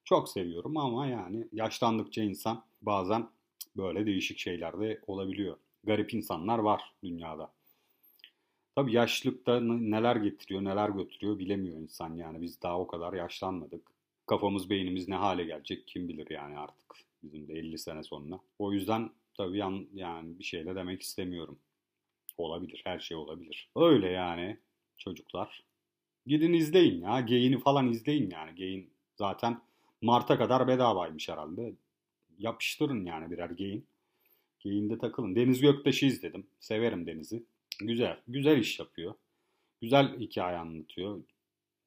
Çok 0.03 0.29
seviyorum 0.29 0.77
ama 0.77 1.07
yani 1.07 1.47
yaşlandıkça 1.53 2.21
insan 2.23 2.63
bazen 2.81 3.29
böyle 3.77 4.05
değişik 4.05 4.37
şeyler 4.39 4.79
de 4.79 5.01
olabiliyor. 5.07 5.57
Garip 5.83 6.13
insanlar 6.13 6.59
var 6.59 6.93
dünyada. 7.03 7.51
Tabii 8.75 8.93
yaşlılıkta 8.93 9.59
neler 9.61 10.15
getiriyor, 10.15 10.63
neler 10.63 10.89
götürüyor 10.89 11.39
bilemiyor 11.39 11.77
insan 11.77 12.15
yani. 12.15 12.41
Biz 12.41 12.61
daha 12.61 12.79
o 12.79 12.87
kadar 12.87 13.13
yaşlanmadık. 13.13 13.81
Kafamız, 14.25 14.69
beynimiz 14.69 15.07
ne 15.07 15.15
hale 15.15 15.43
gelecek 15.43 15.87
kim 15.87 16.09
bilir 16.09 16.27
yani 16.29 16.59
artık. 16.59 16.95
Bizim 17.23 17.47
de 17.47 17.53
50 17.53 17.77
sene 17.77 18.03
sonra. 18.03 18.39
O 18.59 18.73
yüzden 18.73 19.09
tabii 19.33 19.57
yan, 19.57 19.87
yani 19.93 20.39
bir 20.39 20.43
şey 20.43 20.65
de 20.65 20.75
demek 20.75 21.01
istemiyorum. 21.01 21.59
Olabilir, 22.37 22.81
her 22.83 22.99
şey 22.99 23.17
olabilir. 23.17 23.69
Öyle 23.75 24.09
yani 24.09 24.57
çocuklar. 24.97 25.63
Gidin 26.25 26.53
izleyin 26.53 27.01
ya. 27.01 27.21
Geyini 27.21 27.59
falan 27.59 27.89
izleyin 27.91 28.29
yani. 28.29 28.55
Geyin 28.55 28.89
zaten 29.15 29.61
Mart'a 30.01 30.37
kadar 30.37 30.67
bedavaymış 30.67 31.29
herhalde. 31.29 31.73
Yapıştırın 32.37 33.05
yani 33.05 33.31
birer 33.31 33.49
geyin. 33.49 33.85
Geyinde 34.59 34.97
takılın. 34.97 35.35
Deniz 35.35 35.61
Göktaş'ı 35.61 36.05
izledim. 36.05 36.47
Severim 36.59 37.07
Deniz'i. 37.07 37.43
Güzel. 37.79 38.19
Güzel 38.27 38.57
iş 38.57 38.79
yapıyor. 38.79 39.13
Güzel 39.81 40.19
hikaye 40.19 40.57
anlatıyor. 40.57 41.23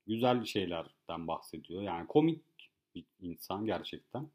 Güzel 0.06 0.44
şeylerden 0.44 1.28
bahsediyor. 1.28 1.82
Yani 1.82 2.06
komik 2.06 2.40
bir 2.94 3.04
insan 3.20 3.66
gerçekten. 3.66 4.28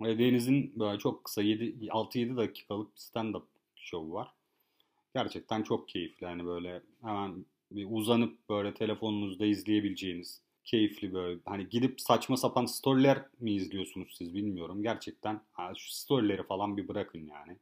Ve 0.00 0.18
Deniz'in 0.18 0.78
böyle 0.78 0.98
çok 0.98 1.24
kısa 1.24 1.42
6-7 1.42 2.36
dakikalık 2.36 2.94
bir 2.94 3.00
stand-up 3.00 3.44
show 3.74 4.12
var. 4.12 4.28
Gerçekten 5.14 5.62
çok 5.62 5.88
keyifli. 5.88 6.26
Hani 6.26 6.46
böyle 6.46 6.82
hemen 7.02 7.44
bir 7.70 7.86
uzanıp 7.90 8.48
böyle 8.48 8.74
telefonunuzda 8.74 9.46
izleyebileceğiniz 9.46 10.42
keyifli 10.64 11.14
böyle 11.14 11.40
hani 11.44 11.68
gidip 11.68 12.00
saçma 12.00 12.36
sapan 12.36 12.66
storyler 12.66 13.24
mi 13.40 13.52
izliyorsunuz 13.52 14.14
siz 14.18 14.34
bilmiyorum. 14.34 14.82
Gerçekten 14.82 15.40
şu 15.76 15.92
storyleri 15.92 16.42
falan 16.42 16.76
bir 16.76 16.88
bırakın 16.88 17.26
yani. 17.26 17.56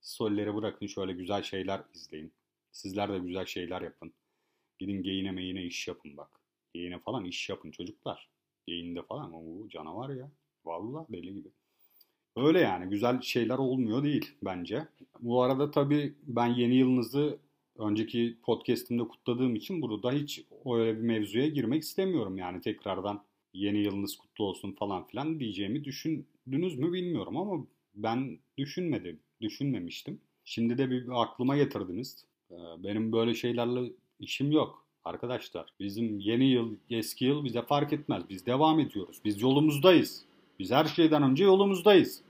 Storyleri 0.00 0.54
bırakın 0.54 0.86
şöyle 0.86 1.12
güzel 1.12 1.42
şeyler 1.42 1.82
izleyin. 1.94 2.32
Sizler 2.72 3.12
de 3.12 3.18
güzel 3.18 3.46
şeyler 3.46 3.82
yapın. 3.82 4.12
Gidin 4.78 5.02
geyine 5.02 5.30
meyine 5.30 5.64
iş 5.64 5.88
yapın 5.88 6.16
bak. 6.16 6.40
Geyine 6.74 6.98
falan 6.98 7.24
iş 7.24 7.48
yapın 7.48 7.70
çocuklar. 7.70 8.28
Geyinde 8.66 9.02
falan 9.02 9.32
o 9.34 9.68
canavar 9.68 10.10
ya. 10.10 10.30
Vallahi 10.64 11.06
deli 11.12 11.34
gibi. 11.34 11.48
Öyle 12.36 12.60
yani 12.60 12.90
güzel 12.90 13.20
şeyler 13.20 13.58
olmuyor 13.58 14.02
değil 14.02 14.30
bence. 14.42 14.88
Bu 15.20 15.42
arada 15.42 15.70
tabii 15.70 16.14
ben 16.22 16.46
yeni 16.46 16.74
yılınızı 16.74 17.38
önceki 17.78 18.36
podcast'imde 18.42 19.02
kutladığım 19.02 19.54
için 19.54 19.82
burada 19.82 20.12
hiç 20.12 20.44
öyle 20.66 20.96
bir 20.96 21.02
mevzuya 21.02 21.48
girmek 21.48 21.82
istemiyorum. 21.82 22.36
Yani 22.36 22.60
tekrardan 22.60 23.22
yeni 23.54 23.78
yılınız 23.78 24.16
kutlu 24.16 24.44
olsun 24.44 24.72
falan 24.72 25.06
filan 25.06 25.40
diyeceğimi 25.40 25.84
düşündünüz 25.84 26.78
mü 26.78 26.92
bilmiyorum 26.92 27.36
ama 27.36 27.66
ben 27.94 28.38
düşünmedim, 28.58 29.20
düşünmemiştim. 29.40 30.20
Şimdi 30.44 30.78
de 30.78 30.90
bir 30.90 31.22
aklıma 31.22 31.56
getirdiniz. 31.56 32.24
Ee, 32.50 32.54
benim 32.78 33.12
böyle 33.12 33.34
şeylerle 33.34 33.92
işim 34.20 34.52
yok 34.52 34.86
arkadaşlar. 35.04 35.72
Bizim 35.80 36.18
yeni 36.18 36.44
yıl, 36.44 36.74
eski 36.90 37.24
yıl 37.24 37.44
bize 37.44 37.62
fark 37.62 37.92
etmez. 37.92 38.22
Biz 38.28 38.46
devam 38.46 38.80
ediyoruz. 38.80 39.18
Biz 39.24 39.42
yolumuzdayız. 39.42 40.24
Biz 40.62 40.70
her 40.70 40.84
şeyden 40.84 41.22
önce 41.22 41.44
yolumuzdayız. 41.44 42.20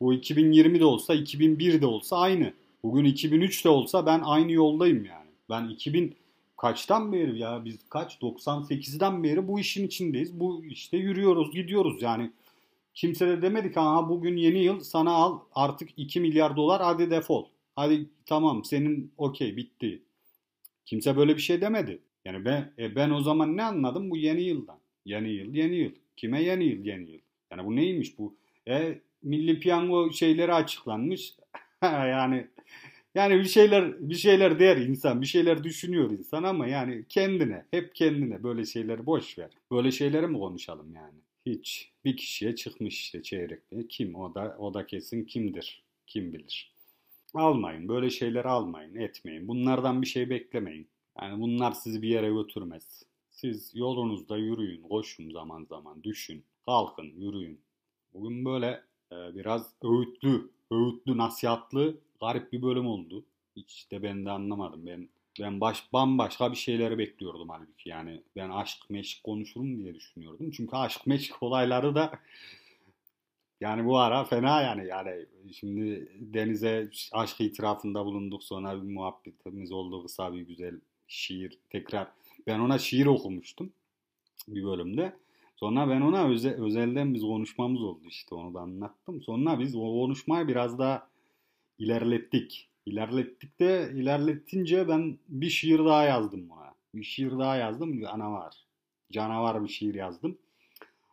Bu 0.00 0.14
2020 0.14 0.80
de 0.80 0.84
olsa, 0.84 1.14
2001 1.14 1.82
de 1.82 1.86
olsa 1.86 2.18
aynı. 2.18 2.52
Bugün 2.82 3.04
2003 3.04 3.64
de 3.64 3.68
olsa 3.68 4.06
ben 4.06 4.20
aynı 4.24 4.52
yoldayım 4.52 5.04
yani. 5.04 5.30
Ben 5.50 5.68
2000 5.68 6.16
kaçtan 6.56 7.12
beri 7.12 7.38
ya 7.38 7.64
biz 7.64 7.78
kaç 7.88 8.18
98'den 8.22 9.22
beri 9.24 9.48
bu 9.48 9.60
işin 9.60 9.86
içindeyiz. 9.86 10.40
Bu 10.40 10.64
işte 10.64 10.96
yürüyoruz, 10.96 11.52
gidiyoruz 11.52 12.02
yani. 12.02 12.30
Kimse 12.94 13.28
de 13.28 13.42
demedi 13.42 13.72
ki 13.72 13.80
ha 13.80 14.08
bugün 14.08 14.36
yeni 14.36 14.58
yıl 14.58 14.80
sana 14.80 15.10
al 15.10 15.38
artık 15.54 15.90
2 15.96 16.20
milyar 16.20 16.56
dolar 16.56 16.82
hadi 16.82 17.10
defol. 17.10 17.46
Hadi 17.76 18.06
tamam 18.26 18.64
senin 18.64 19.12
okey 19.18 19.56
bitti. 19.56 20.02
Kimse 20.84 21.16
böyle 21.16 21.36
bir 21.36 21.42
şey 21.42 21.60
demedi. 21.60 21.98
Yani 22.24 22.44
ben, 22.44 22.72
e 22.78 22.96
ben 22.96 23.10
o 23.10 23.20
zaman 23.20 23.56
ne 23.56 23.62
anladım 23.62 24.10
bu 24.10 24.16
yeni 24.16 24.42
yıldan? 24.42 24.78
Yeni 25.04 25.30
yıl, 25.30 25.54
yeni 25.54 25.76
yıl. 25.76 25.92
Kime 26.16 26.42
yeni 26.42 26.64
yıl, 26.64 26.84
yeni 26.84 27.10
yıl? 27.10 27.20
Yani 27.52 27.64
bu 27.64 27.76
neymiş 27.76 28.18
bu? 28.18 28.36
E, 28.68 28.98
milli 29.22 29.60
piyango 29.60 30.12
şeyleri 30.12 30.54
açıklanmış. 30.54 31.34
yani 31.82 32.46
yani 33.14 33.38
bir 33.38 33.44
şeyler 33.44 34.08
bir 34.10 34.14
şeyler 34.14 34.58
der 34.58 34.76
insan, 34.76 35.20
bir 35.20 35.26
şeyler 35.26 35.64
düşünüyor 35.64 36.10
insan 36.10 36.42
ama 36.42 36.66
yani 36.66 37.04
kendine, 37.08 37.64
hep 37.70 37.94
kendine 37.94 38.42
böyle 38.42 38.64
şeyleri 38.64 39.06
boş 39.06 39.38
ver. 39.38 39.50
Böyle 39.70 39.90
şeyleri 39.90 40.26
mi 40.26 40.38
konuşalım 40.38 40.94
yani? 40.94 41.18
Hiç. 41.46 41.90
Bir 42.04 42.16
kişiye 42.16 42.54
çıkmış 42.56 43.00
işte 43.00 43.22
çeyrekte. 43.22 43.88
Kim 43.88 44.14
o 44.14 44.34
da 44.34 44.56
o 44.58 44.74
da 44.74 44.86
kesin 44.86 45.24
kimdir? 45.24 45.82
Kim 46.06 46.32
bilir. 46.32 46.72
Almayın. 47.34 47.88
Böyle 47.88 48.10
şeyleri 48.10 48.48
almayın, 48.48 48.94
etmeyin. 48.94 49.48
Bunlardan 49.48 50.02
bir 50.02 50.06
şey 50.06 50.30
beklemeyin. 50.30 50.88
Yani 51.22 51.40
bunlar 51.40 51.72
sizi 51.72 52.02
bir 52.02 52.08
yere 52.08 52.30
götürmez. 52.30 53.02
Siz 53.30 53.72
yolunuzda 53.74 54.36
yürüyün, 54.36 54.82
koşun 54.82 55.30
zaman 55.30 55.64
zaman, 55.64 56.02
düşün, 56.04 56.44
kalkın, 56.66 57.12
yürüyün. 57.16 57.60
Bugün 58.14 58.44
böyle 58.44 58.82
e, 59.12 59.34
biraz 59.34 59.74
öğütlü, 59.82 60.50
öğütlü, 60.70 61.18
nasihatlı 61.18 61.96
garip 62.20 62.52
bir 62.52 62.62
bölüm 62.62 62.86
oldu. 62.86 63.24
Hiç 63.56 63.90
de 63.90 64.02
ben 64.02 64.26
de 64.26 64.30
anlamadım. 64.30 64.86
Ben 64.86 65.08
ben 65.40 65.60
baş 65.60 65.92
bambaşka 65.92 66.52
bir 66.52 66.56
şeyleri 66.56 66.98
bekliyordum 66.98 67.48
halbuki. 67.48 67.88
Yani 67.88 68.22
ben 68.36 68.50
aşk 68.50 68.90
meşk 68.90 69.24
konuşurum 69.24 69.78
diye 69.78 69.94
düşünüyordum. 69.94 70.50
Çünkü 70.50 70.76
aşk 70.76 71.06
meşk 71.06 71.42
olayları 71.42 71.94
da 71.94 72.12
yani 73.60 73.86
bu 73.86 73.98
ara 73.98 74.24
fena 74.24 74.62
yani. 74.62 74.86
Yani 74.86 75.26
şimdi 75.52 76.12
Deniz'e 76.20 76.90
aşk 77.12 77.40
itirafında 77.40 78.04
bulunduk. 78.04 78.44
Sonra 78.44 78.82
bir 78.82 78.94
muhabbetimiz 78.94 79.72
oldu. 79.72 80.02
Kısa 80.02 80.34
bir 80.34 80.40
güzel 80.40 80.80
şiir. 81.08 81.58
Tekrar 81.70 82.08
ben 82.46 82.60
ona 82.60 82.78
şiir 82.78 83.06
okumuştum 83.06 83.72
bir 84.48 84.64
bölümde. 84.64 85.16
Sonra 85.60 85.88
ben 85.88 86.00
ona 86.00 86.28
öze, 86.28 86.52
özelden 86.52 87.14
biz 87.14 87.22
konuşmamız 87.22 87.82
oldu 87.82 88.00
işte 88.08 88.34
onu 88.34 88.54
da 88.54 88.60
anlattım. 88.60 89.22
Sonra 89.22 89.58
biz 89.58 89.76
o 89.76 89.80
konuşmayı 89.80 90.48
biraz 90.48 90.78
daha 90.78 91.08
ilerlettik. 91.78 92.68
İlerlettik 92.86 93.60
de 93.60 93.92
ilerletince 93.94 94.88
ben 94.88 95.18
bir 95.28 95.50
şiir 95.50 95.78
daha 95.78 96.04
yazdım 96.04 96.50
buna. 96.50 96.74
Bir 96.94 97.02
şiir 97.02 97.38
daha 97.38 97.56
yazdım. 97.56 98.00
Canavar. 98.00 98.54
Canavar 99.12 99.64
bir 99.64 99.68
şiir 99.68 99.94
yazdım. 99.94 100.38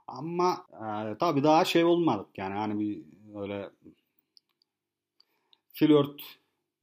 Ama 0.07 0.65
e, 0.73 1.17
tabii 1.17 1.43
daha 1.43 1.65
şey 1.65 1.83
olmadık 1.83 2.37
yani 2.37 2.53
hani 2.53 2.79
bir 2.79 3.01
öyle 3.41 3.69
flört 5.73 6.21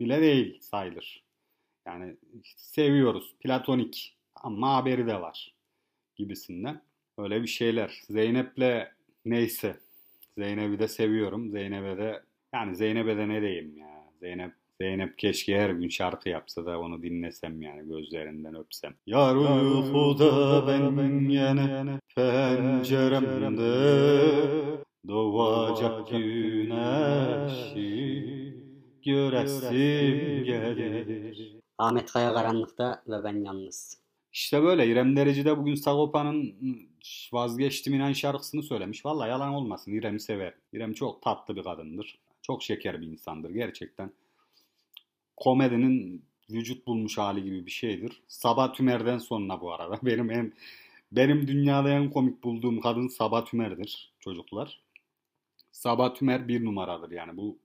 bile 0.00 0.20
değil 0.20 0.60
sayılır. 0.60 1.24
Yani 1.86 2.16
seviyoruz. 2.56 3.34
Platonik 3.40 4.16
ama 4.34 4.76
haberi 4.76 5.06
de 5.06 5.20
var 5.20 5.54
gibisinden. 6.16 6.82
Öyle 7.18 7.42
bir 7.42 7.48
şeyler. 7.48 8.00
Zeynep'le 8.10 8.88
neyse. 9.24 9.76
Zeynep'i 10.38 10.78
de 10.78 10.88
seviyorum. 10.88 11.50
Zeynep'e 11.50 11.98
de 12.02 12.22
yani 12.54 12.76
Zeynep'e 12.76 13.16
de 13.16 13.28
ne 13.28 13.42
diyeyim 13.42 13.76
ya. 13.76 14.04
Zeynep 14.20 14.52
Zeynep 14.80 15.18
keşke 15.18 15.60
her 15.60 15.70
gün 15.70 15.88
şarkı 15.88 16.28
yapsa 16.28 16.66
da 16.66 16.80
onu 16.80 17.02
dinlesem 17.02 17.62
yani 17.62 17.88
gözlerinden 17.88 18.54
öpsem. 18.54 18.94
Yar 19.06 19.36
uykuda 19.36 20.66
ben 20.66 21.28
yine 21.30 22.00
penceremde 22.16 23.64
doğacak 25.08 26.08
güneşi 26.10 27.74
göresim 29.04 30.44
gelir. 30.44 31.56
Ahmet 31.78 32.12
Kaya 32.12 32.34
karanlıkta 32.34 33.02
ve 33.08 33.24
ben 33.24 33.44
yalnız. 33.44 33.98
İşte 34.32 34.62
böyle 34.62 34.86
İrem 34.86 35.16
Derici 35.16 35.44
de 35.44 35.58
bugün 35.58 35.74
Sagopa'nın 35.74 36.54
vazgeçtim 37.32 37.94
inen 37.94 38.12
şarkısını 38.12 38.62
söylemiş. 38.62 39.04
Vallahi 39.04 39.30
yalan 39.30 39.54
olmasın 39.54 39.92
İrem'i 39.92 40.20
sever. 40.20 40.54
İrem 40.72 40.92
çok 40.92 41.22
tatlı 41.22 41.56
bir 41.56 41.62
kadındır. 41.62 42.18
Çok 42.42 42.62
şeker 42.62 43.00
bir 43.00 43.06
insandır 43.06 43.50
gerçekten. 43.50 44.12
Komedinin 45.36 46.24
vücut 46.50 46.86
bulmuş 46.86 47.18
hali 47.18 47.44
gibi 47.44 47.66
bir 47.66 47.70
şeydir. 47.70 48.22
Sabah 48.28 48.74
Tümer'den 48.74 49.18
sonra 49.18 49.60
bu 49.60 49.72
arada. 49.72 49.98
Benim 50.02 50.30
en 50.30 50.52
benim 51.12 51.48
dünyada 51.48 51.90
en 51.90 52.10
komik 52.10 52.44
bulduğum 52.44 52.80
kadın 52.80 53.08
Sabah 53.08 53.44
Tümer'dir 53.44 54.12
çocuklar. 54.20 54.80
Sabah 55.72 56.14
Tümer 56.14 56.48
bir 56.48 56.64
numaradır 56.64 57.10
yani 57.10 57.36
bu 57.36 57.58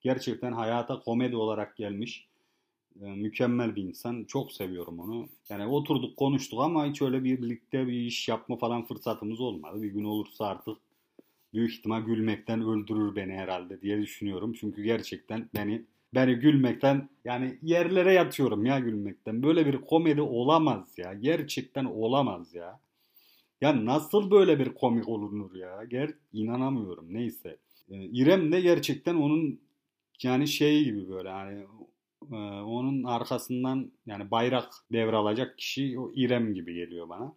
gerçekten 0.00 0.52
hayata 0.52 1.00
komedi 1.00 1.36
olarak 1.36 1.76
gelmiş 1.76 2.29
mükemmel 2.94 3.76
bir 3.76 3.82
insan. 3.82 4.24
Çok 4.24 4.52
seviyorum 4.52 4.98
onu. 5.00 5.28
Yani 5.48 5.66
oturduk 5.66 6.16
konuştuk 6.16 6.60
ama 6.60 6.86
hiç 6.86 7.02
öyle 7.02 7.24
birlikte 7.24 7.86
bir 7.86 7.92
iş 7.92 8.28
yapma 8.28 8.56
falan 8.56 8.84
fırsatımız 8.84 9.40
olmadı. 9.40 9.82
Bir 9.82 9.88
gün 9.88 10.04
olursa 10.04 10.46
artık 10.46 10.76
büyük 11.54 11.72
ihtimal 11.72 12.02
gülmekten 12.02 12.62
öldürür 12.62 13.16
beni 13.16 13.32
herhalde 13.32 13.80
diye 13.80 14.02
düşünüyorum. 14.02 14.52
Çünkü 14.52 14.82
gerçekten 14.82 15.48
beni 15.54 15.84
beni 16.14 16.34
gülmekten 16.34 17.08
yani 17.24 17.58
yerlere 17.62 18.12
yatıyorum 18.12 18.66
ya 18.66 18.78
gülmekten. 18.78 19.42
Böyle 19.42 19.66
bir 19.66 19.80
komedi 19.80 20.20
olamaz 20.20 20.98
ya. 20.98 21.14
Gerçekten 21.14 21.84
olamaz 21.84 22.54
ya. 22.54 22.80
Ya 23.60 23.84
nasıl 23.84 24.30
böyle 24.30 24.58
bir 24.58 24.74
komik 24.74 25.08
olunur 25.08 25.54
ya? 25.54 25.84
Ger 25.84 26.10
inanamıyorum. 26.32 27.06
Neyse. 27.14 27.56
Ee, 27.90 28.04
İrem 28.04 28.52
de 28.52 28.60
gerçekten 28.60 29.14
onun 29.14 29.60
yani 30.22 30.48
şey 30.48 30.84
gibi 30.84 31.08
böyle 31.08 31.28
hani 31.28 31.66
e, 32.32 32.36
onun 32.62 33.04
arkasından 33.04 33.90
yani 34.06 34.30
bayrak 34.30 34.72
devralacak 34.92 35.58
kişi 35.58 35.98
o 35.98 36.12
İrem 36.14 36.54
gibi 36.54 36.74
geliyor 36.74 37.08
bana. 37.08 37.32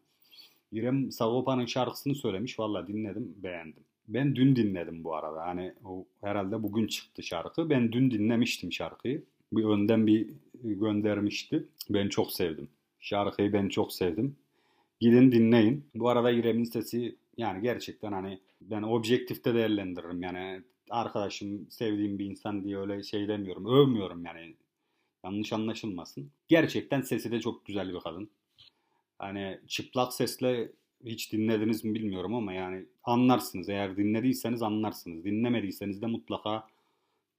İrem 0.71 1.11
Sagopa'nın 1.11 1.65
şarkısını 1.65 2.15
söylemiş. 2.15 2.59
Valla 2.59 2.87
dinledim, 2.87 3.35
beğendim. 3.37 3.83
Ben 4.07 4.35
dün 4.35 4.55
dinledim 4.55 5.03
bu 5.03 5.15
arada. 5.15 5.41
Hani 5.41 5.73
o 5.85 6.05
herhalde 6.21 6.63
bugün 6.63 6.87
çıktı 6.87 7.23
şarkı. 7.23 7.69
Ben 7.69 7.91
dün 7.91 8.11
dinlemiştim 8.11 8.71
şarkıyı. 8.71 9.23
Bir 9.53 9.63
önden 9.63 10.07
bir 10.07 10.29
göndermişti. 10.63 11.67
Ben 11.89 12.09
çok 12.09 12.31
sevdim. 12.31 12.67
Şarkıyı 12.99 13.53
ben 13.53 13.69
çok 13.69 13.93
sevdim. 13.93 14.35
Gidin 14.99 15.31
dinleyin. 15.31 15.85
Bu 15.95 16.09
arada 16.09 16.31
İrem'in 16.31 16.63
sesi 16.63 17.15
yani 17.37 17.61
gerçekten 17.61 18.11
hani 18.11 18.39
ben 18.61 18.81
objektifte 18.81 19.53
değerlendiririm. 19.53 20.21
Yani 20.21 20.61
arkadaşım, 20.89 21.67
sevdiğim 21.69 22.19
bir 22.19 22.25
insan 22.25 22.63
diye 22.63 22.77
öyle 22.77 23.03
şey 23.03 23.27
demiyorum. 23.27 23.65
Övmüyorum 23.65 24.25
yani. 24.25 24.53
Yanlış 25.23 25.53
anlaşılmasın. 25.53 26.31
Gerçekten 26.47 27.01
sesi 27.01 27.31
de 27.31 27.39
çok 27.39 27.65
güzel 27.65 27.93
bir 27.93 27.99
kadın. 27.99 28.29
Hani 29.19 29.59
çıplak 29.67 30.13
sesle 30.13 30.71
hiç 31.05 31.33
dinlediniz 31.33 31.83
mi 31.83 31.93
bilmiyorum 31.93 32.35
ama 32.35 32.53
yani 32.53 32.85
anlarsınız. 33.03 33.69
Eğer 33.69 33.97
dinlediyseniz 33.97 34.61
anlarsınız. 34.61 35.23
Dinlemediyseniz 35.23 36.01
de 36.01 36.05
mutlaka 36.05 36.67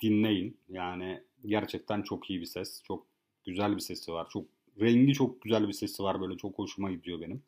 dinleyin. 0.03 0.57
Yani 0.69 1.23
gerçekten 1.47 2.03
çok 2.03 2.31
iyi 2.31 2.41
bir 2.41 2.47
ses. 2.47 2.83
Çok 2.83 3.07
güzel 3.45 3.75
bir 3.77 3.81
sesi 3.81 4.13
var. 4.13 4.29
Çok 4.31 4.45
rengi 4.81 5.13
çok 5.13 5.43
güzel 5.43 5.69
bir 5.69 5.73
sesi 5.73 6.03
var 6.03 6.21
böyle 6.21 6.37
çok 6.37 6.59
hoşuma 6.59 6.91
gidiyor 6.91 7.21
benim. 7.21 7.43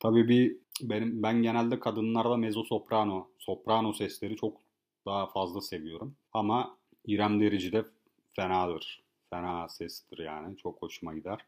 Tabii 0.00 0.28
bir 0.28 0.56
benim 0.82 1.22
ben 1.22 1.42
genelde 1.42 1.80
kadınlarda 1.80 2.36
mezzo 2.36 2.64
soprano, 2.64 3.28
soprano 3.38 3.92
sesleri 3.92 4.36
çok 4.36 4.60
daha 5.06 5.26
fazla 5.26 5.60
seviyorum. 5.60 6.14
Ama 6.32 6.76
İrem 7.06 7.40
Derici 7.40 7.72
de 7.72 7.84
fenadır. 8.32 9.02
Fena 9.30 9.68
sestir 9.68 10.18
yani. 10.18 10.56
Çok 10.56 10.82
hoşuma 10.82 11.14
gider. 11.14 11.38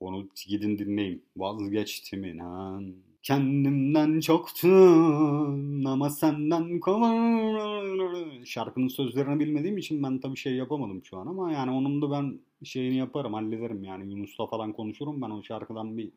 Onu 0.00 0.28
gidin 0.46 0.78
dinleyin. 0.78 1.24
Vazgeçtim 1.36 2.24
inan. 2.24 2.94
Kendimden 3.22 4.20
çoktum 4.20 5.86
ama 5.86 6.10
senden 6.10 6.80
kovur. 6.80 8.44
Şarkının 8.44 8.88
sözlerini 8.88 9.40
bilmediğim 9.40 9.78
için 9.78 10.02
ben 10.02 10.18
tabii 10.18 10.36
şey 10.36 10.54
yapamadım 10.54 11.04
şu 11.04 11.18
an 11.18 11.26
ama 11.26 11.52
yani 11.52 11.70
onun 11.70 12.02
da 12.02 12.10
ben 12.10 12.38
şeyini 12.64 12.96
yaparım, 12.96 13.34
hallederim 13.34 13.84
yani 13.84 14.12
Yunus'la 14.12 14.46
falan 14.46 14.72
konuşurum 14.72 15.22
ben 15.22 15.30
o 15.30 15.42
şarkıdan 15.42 15.98
bir 15.98 16.10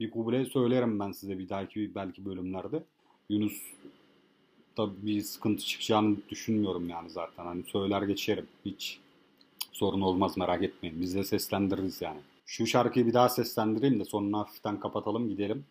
bir 0.00 0.10
kuble 0.10 0.44
söylerim 0.44 1.00
ben 1.00 1.12
size 1.12 1.38
bir 1.38 1.48
dahaki 1.48 1.94
belki 1.94 2.24
bölümlerde. 2.24 2.84
Yunus 3.28 3.62
da 4.76 5.06
bir 5.06 5.20
sıkıntı 5.20 5.64
çıkacağını 5.64 6.16
düşünmüyorum 6.28 6.88
yani 6.88 7.10
zaten. 7.10 7.44
Hani 7.44 7.62
söyler 7.62 8.02
geçerim. 8.02 8.46
Hiç 8.64 9.00
sorun 9.72 10.00
olmaz 10.00 10.36
merak 10.36 10.62
etmeyin. 10.62 11.00
Biz 11.00 11.14
de 11.14 11.24
seslendiririz 11.24 12.02
yani. 12.02 12.20
Şu 12.46 12.66
şarkıyı 12.66 13.06
bir 13.06 13.14
daha 13.14 13.28
seslendireyim 13.28 14.00
de 14.00 14.04
sonunu 14.04 14.38
hafiften 14.38 14.80
kapatalım 14.80 15.28
gidelim. 15.28 15.64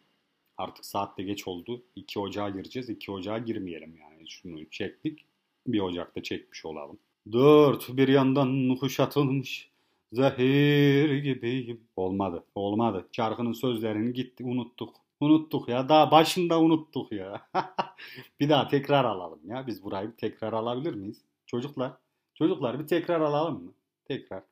Artık 0.58 0.86
saat 0.86 1.18
de 1.18 1.24
geç 1.24 1.48
oldu. 1.48 1.82
2 1.96 2.20
Ocağa 2.20 2.50
gireceğiz. 2.50 2.90
2 2.90 3.12
Ocağa 3.12 3.38
girmeyelim 3.38 3.98
yani. 4.02 4.30
Şunu 4.30 4.70
çektik. 4.70 5.26
1 5.68 5.80
Ocak'ta 5.80 6.24
çekmiş 6.24 6.66
olalım. 6.66 7.00
Dört 7.32 7.98
bir 7.98 8.08
yandan 8.08 8.76
kuşatılmış 8.76 9.70
zehir 10.14 11.18
gibiyim. 11.18 11.82
Olmadı. 11.96 12.44
Olmadı. 12.56 13.08
Şarkının 13.12 13.54
sözlerini 13.54 14.14
gitti 14.14 14.44
unuttuk. 14.44 14.96
Unuttuk 15.20 15.70
ya. 15.70 15.90
Daha 15.90 16.12
başında 16.12 16.62
unuttuk 16.62 17.12
ya. 17.12 17.48
bir 18.40 18.50
daha 18.50 18.68
tekrar 18.68 19.06
alalım 19.06 19.40
ya. 19.46 19.68
Biz 19.68 19.84
burayı 19.84 20.12
bir 20.12 20.18
tekrar 20.18 20.54
alabilir 20.54 20.94
miyiz? 20.94 21.22
Çocuklar. 21.46 21.94
Çocuklar 22.36 22.80
bir 22.80 22.88
tekrar 22.88 23.22
alalım 23.22 23.64
mı? 23.64 23.72
Tekrar. 24.12 24.44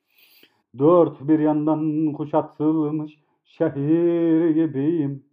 Dört 0.77 1.27
bir 1.27 1.39
yandan 1.39 2.13
kuşatılmış 2.13 3.19
şehir 3.45 4.49
gibiyim. 4.49 5.25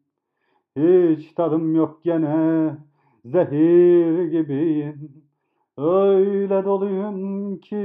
Hiç 0.77 1.33
tadım 1.35 1.75
yok 1.75 2.05
gene 2.05 2.77
zehir 3.25 4.25
gibiyim. 4.25 5.25
Öyle 5.77 6.65
doluyum 6.65 7.61
ki 7.61 7.77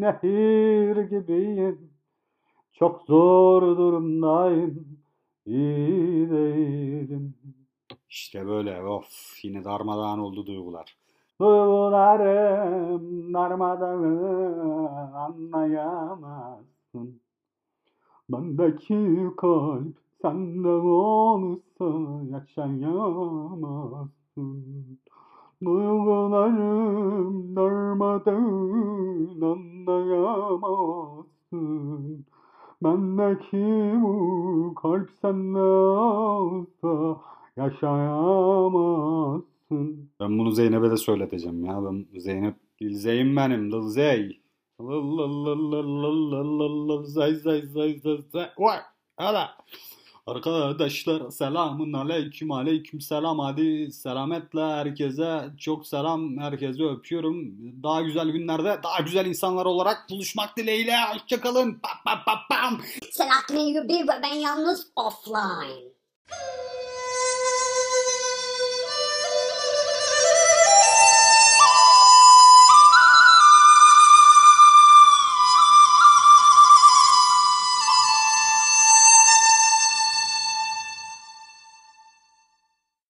nehir 0.00 0.96
gibiyim. 0.96 1.90
Çok 2.72 3.02
zor 3.02 3.62
durumdayım. 3.62 4.98
iyi 5.46 6.30
değilim. 6.30 7.34
İşte 8.08 8.46
böyle 8.46 8.82
of 8.82 9.38
yine 9.42 9.64
darmadağın 9.64 10.18
oldu 10.18 10.46
duygular. 10.46 10.97
Duygularım 11.40 13.34
darmadağın 13.34 14.86
anlayamazsın. 15.14 17.20
Bendeki 18.28 19.30
kalp 19.36 19.96
sende 20.22 20.68
olsa 20.68 21.84
yaşayamazsın. 22.30 24.98
Duygularım 25.64 27.56
darmadağın 27.56 29.40
anlayamazsın. 29.42 32.24
Bendeki 32.82 33.94
bu 34.02 34.74
kalp 34.82 35.10
sende 35.10 35.58
olsa 35.58 37.20
yaşayamazsın. 37.56 39.57
Ben 39.70 40.38
bunu 40.38 40.52
Zeynep'e 40.52 40.90
de 40.90 40.96
söyleteceğim 40.96 41.64
ya. 41.64 41.84
Ben 41.84 42.20
Zeynep 42.20 42.54
Dilzeyim 42.80 43.36
benim 43.36 43.72
Dilzey. 43.72 44.40
Zay 47.04 47.34
zay 47.34 47.62
zay 47.62 47.98
zay 47.98 48.18
zay. 48.32 48.50
Vay. 48.58 48.80
Hala. 49.16 49.56
Arkadaşlar 50.26 51.30
selamun 51.30 51.92
aleyküm 51.92 52.52
aleyküm 52.52 53.00
selam 53.00 53.38
hadi 53.38 53.92
selametle 53.92 54.60
herkese 54.60 55.44
çok 55.58 55.86
selam 55.86 56.38
herkese 56.38 56.84
öpüyorum. 56.84 57.36
Daha 57.82 58.02
güzel 58.02 58.28
günlerde 58.28 58.80
daha 58.82 59.00
güzel 59.00 59.26
insanlar 59.26 59.66
olarak 59.66 60.06
buluşmak 60.10 60.56
dileğiyle 60.56 60.96
hoşçakalın. 61.12 61.80
Pam 62.04 62.18
pam 62.26 62.38
pam. 62.50 62.80
Selahattin 63.10 63.56
Eyyubi 63.56 63.92
ve 63.92 64.22
ben 64.22 64.34
yalnız 64.34 64.92
offline. 64.96 65.88